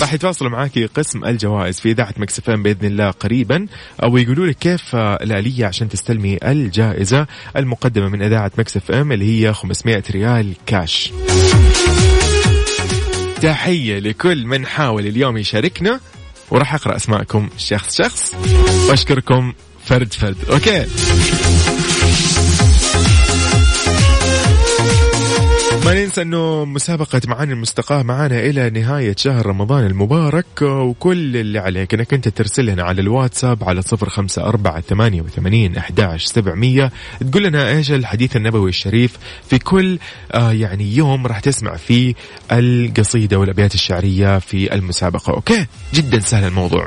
راح 0.00 0.12
يتواصلوا 0.12 0.50
معاكي 0.50 0.86
قسم 0.86 1.24
الجوائز 1.24 1.80
في 1.80 1.90
إذاعة 1.90 2.14
Mix 2.16 2.38
FM 2.38 2.62
بإذن 2.62 2.86
الله 2.86 3.10
قريبا 3.10 3.66
أو 4.02 4.16
يقولوا 4.16 4.46
لك 4.46 4.56
كيف 4.56 4.96
الآلية 4.96 5.66
عشان 5.66 5.88
تستلمي 5.88 6.38
الجائزة 6.44 7.26
المقدمة 7.56 8.08
من 8.08 8.22
إذاعة 8.22 8.52
Mix 8.58 8.76
FM 8.76 9.12
اللي 9.12 9.46
هي 9.46 9.52
500 9.52 10.02
ريال 10.10 10.52
كاش. 10.66 11.12
تحية 13.42 13.98
لكل 13.98 14.46
من 14.46 14.66
حاول 14.66 15.06
اليوم 15.06 15.36
يشاركنا 15.36 16.00
وراح 16.50 16.74
أقرأ 16.74 16.96
أسماءكم 16.96 17.48
شخص 17.58 18.02
شخص 18.02 18.34
وأشكركم 18.88 19.52
فرد 19.84 20.12
فرد. 20.12 20.36
أوكي. 20.50 20.86
ما 25.84 25.94
ننسى 25.94 26.22
أنه 26.22 26.64
مسابقة 26.64 27.20
معاني 27.28 27.52
المستقاة 27.52 28.02
معانا 28.02 28.40
إلى 28.40 28.70
نهاية 28.70 29.14
شهر 29.16 29.46
رمضان 29.46 29.86
المبارك. 29.86 30.62
وكل 30.62 31.36
اللي 31.36 31.58
عليك 31.58 31.94
إنك 31.94 32.14
أنت 32.14 32.28
ترسل 32.28 32.66
لنا 32.66 32.82
على 32.82 33.00
الواتساب 33.00 33.64
على 33.64 33.82
صفر 33.82 34.08
خمسة 34.08 34.42
أربعة 34.44 34.80
ثمانية 34.80 35.22
وثمانين 35.22 35.76
أحداش 35.76 36.24
سبعمية. 36.24 36.92
تقول 37.30 37.44
لنا 37.44 37.70
إيش 37.70 37.92
الحديث 37.92 38.36
النبوي 38.36 38.70
الشريف 38.70 39.18
في 39.50 39.58
كل 39.58 39.98
آه 40.32 40.52
يعني 40.52 40.96
يوم 40.96 41.26
راح 41.26 41.40
تسمع 41.40 41.76
فيه 41.76 42.14
القصيدة 42.52 43.38
والأبيات 43.38 43.74
الشعرية 43.74 44.38
في 44.38 44.74
المسابقة. 44.74 45.32
okay؟ 45.32 45.66
جدا 45.94 46.20
سهل 46.20 46.44
الموضوع. 46.44 46.86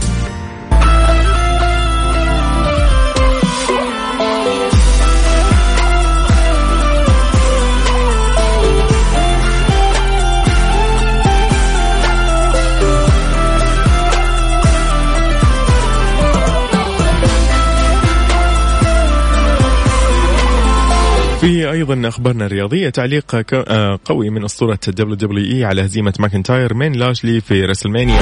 في 21.41 21.71
أيضا 21.71 22.07
أخبارنا 22.07 22.45
الرياضية. 22.45 22.89
تعليق 22.89 23.41
آه، 23.53 23.99
قوي 24.05 24.29
من 24.29 24.43
أسطورة 24.43 24.79
WWE 24.87 25.65
على 25.65 25.85
هزيمة 25.85 26.13
ماكنتاير 26.19 26.73
من 26.73 26.91
لاشلي 26.91 27.41
في 27.41 27.65
WrestleMania 27.65 28.19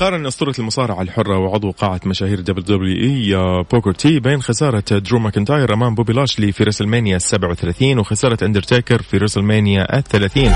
قارن 0.00 0.26
أسطورة 0.26 0.54
المصارعة 0.58 1.02
الحرة 1.02 1.38
وعضو 1.38 1.70
قاعة 1.70 2.00
مشاهير 2.06 2.40
WWE 2.40 3.64
بوكر 3.72 3.92
تي 3.92 4.20
بين 4.20 4.42
خسارة 4.42 4.84
درو 4.90 5.18
ماكنتاير 5.18 5.74
أمام 5.74 5.94
بوبي 5.94 6.12
لاشلي 6.12 6.52
في 6.52 6.64
WrestleMania 6.64 7.18
37 7.18 7.98
وخسارة 7.98 8.44
أندرتيكر 8.44 9.02
في 9.02 9.16
WrestleMania 9.16 10.00
30 10.00 10.52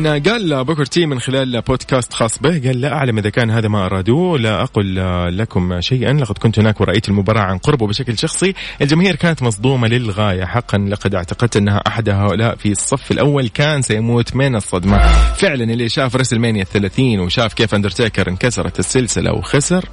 قال 0.00 0.64
بوكر 0.64 0.84
تي 0.84 1.06
من 1.06 1.20
خلال 1.20 1.60
بودكاست 1.60 2.12
خاص 2.12 2.38
به 2.38 2.48
قال 2.48 2.80
لا 2.80 2.92
أعلم 2.92 3.18
إذا 3.18 3.30
كان 3.30 3.50
هذا 3.50 3.68
ما 3.68 3.86
أرادوه 3.86 4.38
لا 4.38 4.62
أقول 4.62 4.96
لكم 5.38 5.80
شيئا. 5.80 6.12
لقد 6.12 6.38
كنت 6.38 6.58
هناك 6.58 6.80
ورأيت 6.80 7.08
المباراة 7.08 7.40
عن 7.40 7.58
قرب 7.58 7.82
وبشكل 7.82 8.18
شخصي. 8.18 8.54
الجماهير 8.80 9.16
كانت 9.16 9.42
مصدومة 9.42 9.88
للغاية 9.88 10.44
حقا 10.44 10.78
لقد 10.78 11.14
اعتقدت 11.14 11.56
أنها 11.56 11.82
أحد 11.86 12.08
هؤلاء 12.08 12.56
في 12.56 12.72
الصف 12.72 13.10
الأول. 13.10 13.48
كان 13.48 13.82
سيموت 13.82 14.36
من 14.36 14.56
الصدمة. 14.56 15.06
فعلا 15.34 15.64
اللي 15.64 15.88
شاف 15.88 16.16
WrestleMania 16.16 16.64
30 16.64 17.20
وشاف 17.20 17.54
كيف 17.54 17.74
أندرتيكر 17.74 18.28
انكسرت 18.28 18.78
السلسلة 18.78 19.32
وخسر. 19.32 19.88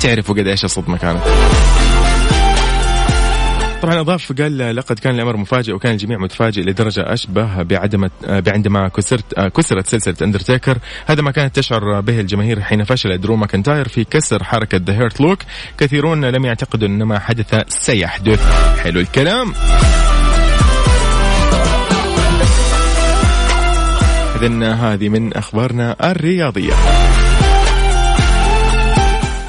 تعرفوا 0.00 0.34
قد 0.34 0.46
إيش 0.46 0.64
الصدمة 0.64 0.96
كانت. 0.96 1.22
طبعا 3.82 4.00
أضاف 4.00 4.32
قال 4.32 4.76
لقد 4.76 4.98
كان 4.98 5.14
الأمر 5.14 5.36
مفاجئ 5.36 5.72
وكان 5.72 5.92
الجميع 5.92 6.18
متفاجئ 6.18 6.62
لدرجة 6.62 7.12
أشبه 7.12 7.62
بعدم 7.62 8.08
بعندما 8.28 8.88
كسرت 8.88 9.40
كسرت 9.40 9.86
سلسلة 9.86 10.14
اندرتيكر 10.22 10.78
هذا 11.06 11.22
ما 11.22 11.30
كانت 11.30 11.56
تشعر 11.56 12.00
به 12.00 12.20
الجماهير 12.20 12.60
حين 12.60 12.84
فشل 12.84 13.20
درو 13.20 13.36
ماكنتاير 13.36 13.88
في 13.88 14.04
كسر 14.04 14.44
حركة 14.44 14.80
The 14.86 14.92
Hurt 14.92 15.20
Lock 15.20 15.38
كثيرون 15.78 16.24
لم 16.24 16.44
يعتقدوا 16.44 16.88
ان 16.88 17.02
ما 17.02 17.18
حدث 17.18 17.54
سيحدث. 17.68 18.40
حلو 18.82 19.00
الكلام. 19.00 19.52
اذا 24.42 24.74
هذه 24.74 25.08
من 25.08 25.36
أخبارنا 25.36 26.10
الرياضية. 26.10 26.74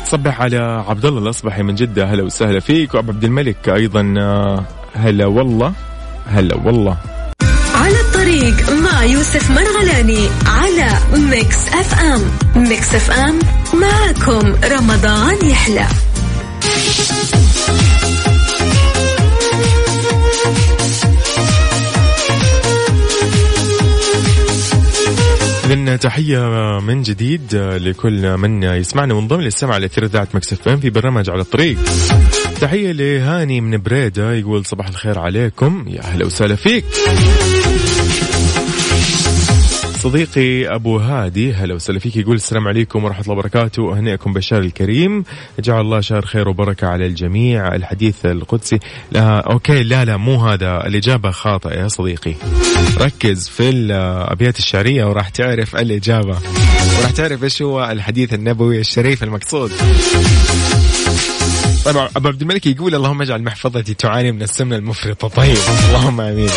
صبح 0.08 0.42
على 0.42 0.84
عبد 0.88 1.06
الله 1.06 1.20
الأصبحي 1.22 1.64
من 1.64 1.76
جدة. 1.76 2.06
هلا 2.06 2.24
وسهلا 2.24 2.60
فيك. 2.60 2.94
وأبو 2.94 3.12
عبد 3.12 3.24
الملك 3.24 3.70
أيضا 3.70 4.14
آه، 4.20 4.64
هلا 4.96 5.26
والله. 5.26 5.74
هلا 6.28 6.56
والله. 6.56 6.98
على 7.76 8.00
الطريق 8.00 8.70
مع 8.70 9.04
يوسف 9.04 9.52
مرغلاني 9.52 10.30
على 10.46 10.88
Mix 11.14 11.68
FM. 11.68 12.22
Mix 12.56 12.96
FM 12.96 13.40
معكم 13.74 14.56
رمضان 14.64 15.50
يحلى. 15.50 15.88
إذن 25.68 26.00
تحية 26.00 26.40
من 26.80 27.02
جديد 27.02 27.56
لكل 27.56 28.38
من 28.38 28.64
يسمعنا 28.64 29.14
وانضم 29.14 29.42
للسمع 29.42 29.78
لأثير 29.78 30.06
إذاعة 30.06 30.28
Mix 30.34 30.55
FM 30.55 30.70
في 30.70 30.90
برنامج 30.90 31.30
على 31.30 31.42
الطريق. 31.42 31.78
تحية 32.62 32.92
لهاني 32.92 33.62
من 33.62 33.78
بريدة 33.78 34.34
يقول 34.34 34.66
صباح 34.66 34.88
الخير 34.88 35.20
عليكم 35.20 35.86
يا 35.88 36.02
أهلا 36.02 36.26
وسهلا 36.26 36.56
فيك. 36.56 36.86
صديقي 39.98 40.76
أبو 40.76 40.98
هادي 40.98 41.54
هلا 41.54 41.74
وسهلا 41.74 42.00
فيك. 42.00 42.16
يقول 42.16 42.36
السلام 42.36 42.68
عليكم 42.68 43.04
ورحمة 43.04 43.22
الله 43.22 43.34
وبركاته. 43.34 43.98
أهنئكم 43.98 44.34
بالشهر 44.34 44.62
الكريم. 44.62 45.24
جعل 45.60 45.82
الله 45.82 46.02
شهر 46.02 46.26
خير 46.26 46.50
وبركة 46.50 46.88
على 46.88 47.06
الجميع. 47.06 47.76
الحديث 47.76 48.26
القدسي. 48.26 48.80
لا 49.12 49.40
أوكي 49.40 49.84
لا 49.84 50.06
لا 50.06 50.18
مو 50.18 50.36
هذا. 50.36 50.88
الإجابة 50.88 51.32
خاطئة 51.32 51.80
يا 51.80 51.88
صديقي. 51.88 52.34
ركز 52.98 53.50
في 53.50 53.70
الأبيات 53.70 54.60
الشعرية 54.60 55.06
وراح 55.06 55.30
تعرف 55.30 55.76
الإجابة. 55.76 56.38
وراح 57.00 57.12
تعرف 57.12 57.44
إيش 57.44 57.62
هو 57.62 57.92
الحديث 57.92 58.34
النبوي 58.34 58.80
الشريف 58.80 59.24
المقصود. 59.24 59.72
طيب 61.86 61.98
أبو 62.16 62.28
عبد 62.28 62.42
الملك 62.42 62.66
يقول 62.66 62.96
اللهم 62.96 63.22
اجعل 63.22 63.44
محفظتي 63.44 63.94
تعاني 63.94 64.32
من 64.32 64.42
السمنه 64.42 64.76
المفرطه 64.76 65.28
طيب 65.28 65.58
اللهم 65.90 66.22
آمين. 66.22 66.50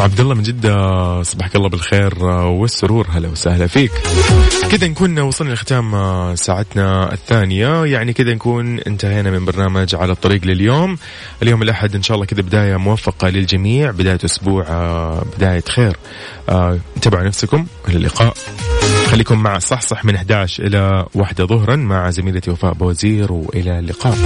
عبد 0.00 0.20
الله 0.20 0.34
من 0.34 0.42
جدة 0.42 1.22
صبحك 1.22 1.56
الله 1.56 1.68
بالخير 1.68 2.24
والسرور 2.24 3.06
هلا 3.10 3.28
وسهلا 3.28 3.66
فيك. 3.66 3.92
كذا 4.70 4.88
نكون 4.88 5.18
وصلنا 5.18 5.52
لختام 5.52 6.36
ساعتنا 6.36 7.12
الثانية. 7.12 7.84
يعني 7.84 8.12
كذا 8.12 8.34
نكون 8.34 8.80
انتهينا 8.80 9.30
من 9.30 9.44
برنامج 9.44 9.94
على 9.94 10.12
الطريق 10.12 10.44
لليوم. 10.44 10.98
اليوم 11.42 11.62
الأحد 11.62 11.94
إن 11.94 12.02
شاء 12.02 12.14
الله 12.14 12.26
كذا 12.26 12.42
بداية 12.42 12.76
موفقة 12.76 13.28
للجميع 13.28 13.90
بداية 13.90 14.18
أسبوع 14.24 14.64
بداية 15.36 15.64
خير. 15.68 15.96
انتبهوا 16.96 17.24
نفسكم 17.24 17.66
إلى 17.88 17.96
اللقاء. 17.96 18.34
خليكم 19.10 19.42
مع 19.42 19.58
صحصح 19.58 20.04
من 20.04 20.14
11 20.14 20.66
إلى 20.66 21.06
1 21.14 21.42
ظهرا 21.42 21.76
مع 21.76 22.10
زميلتي 22.10 22.50
وفاء 22.50 22.72
بوزير 22.72 23.32
وإلى 23.32 23.78
اللقاء. 23.78 24.18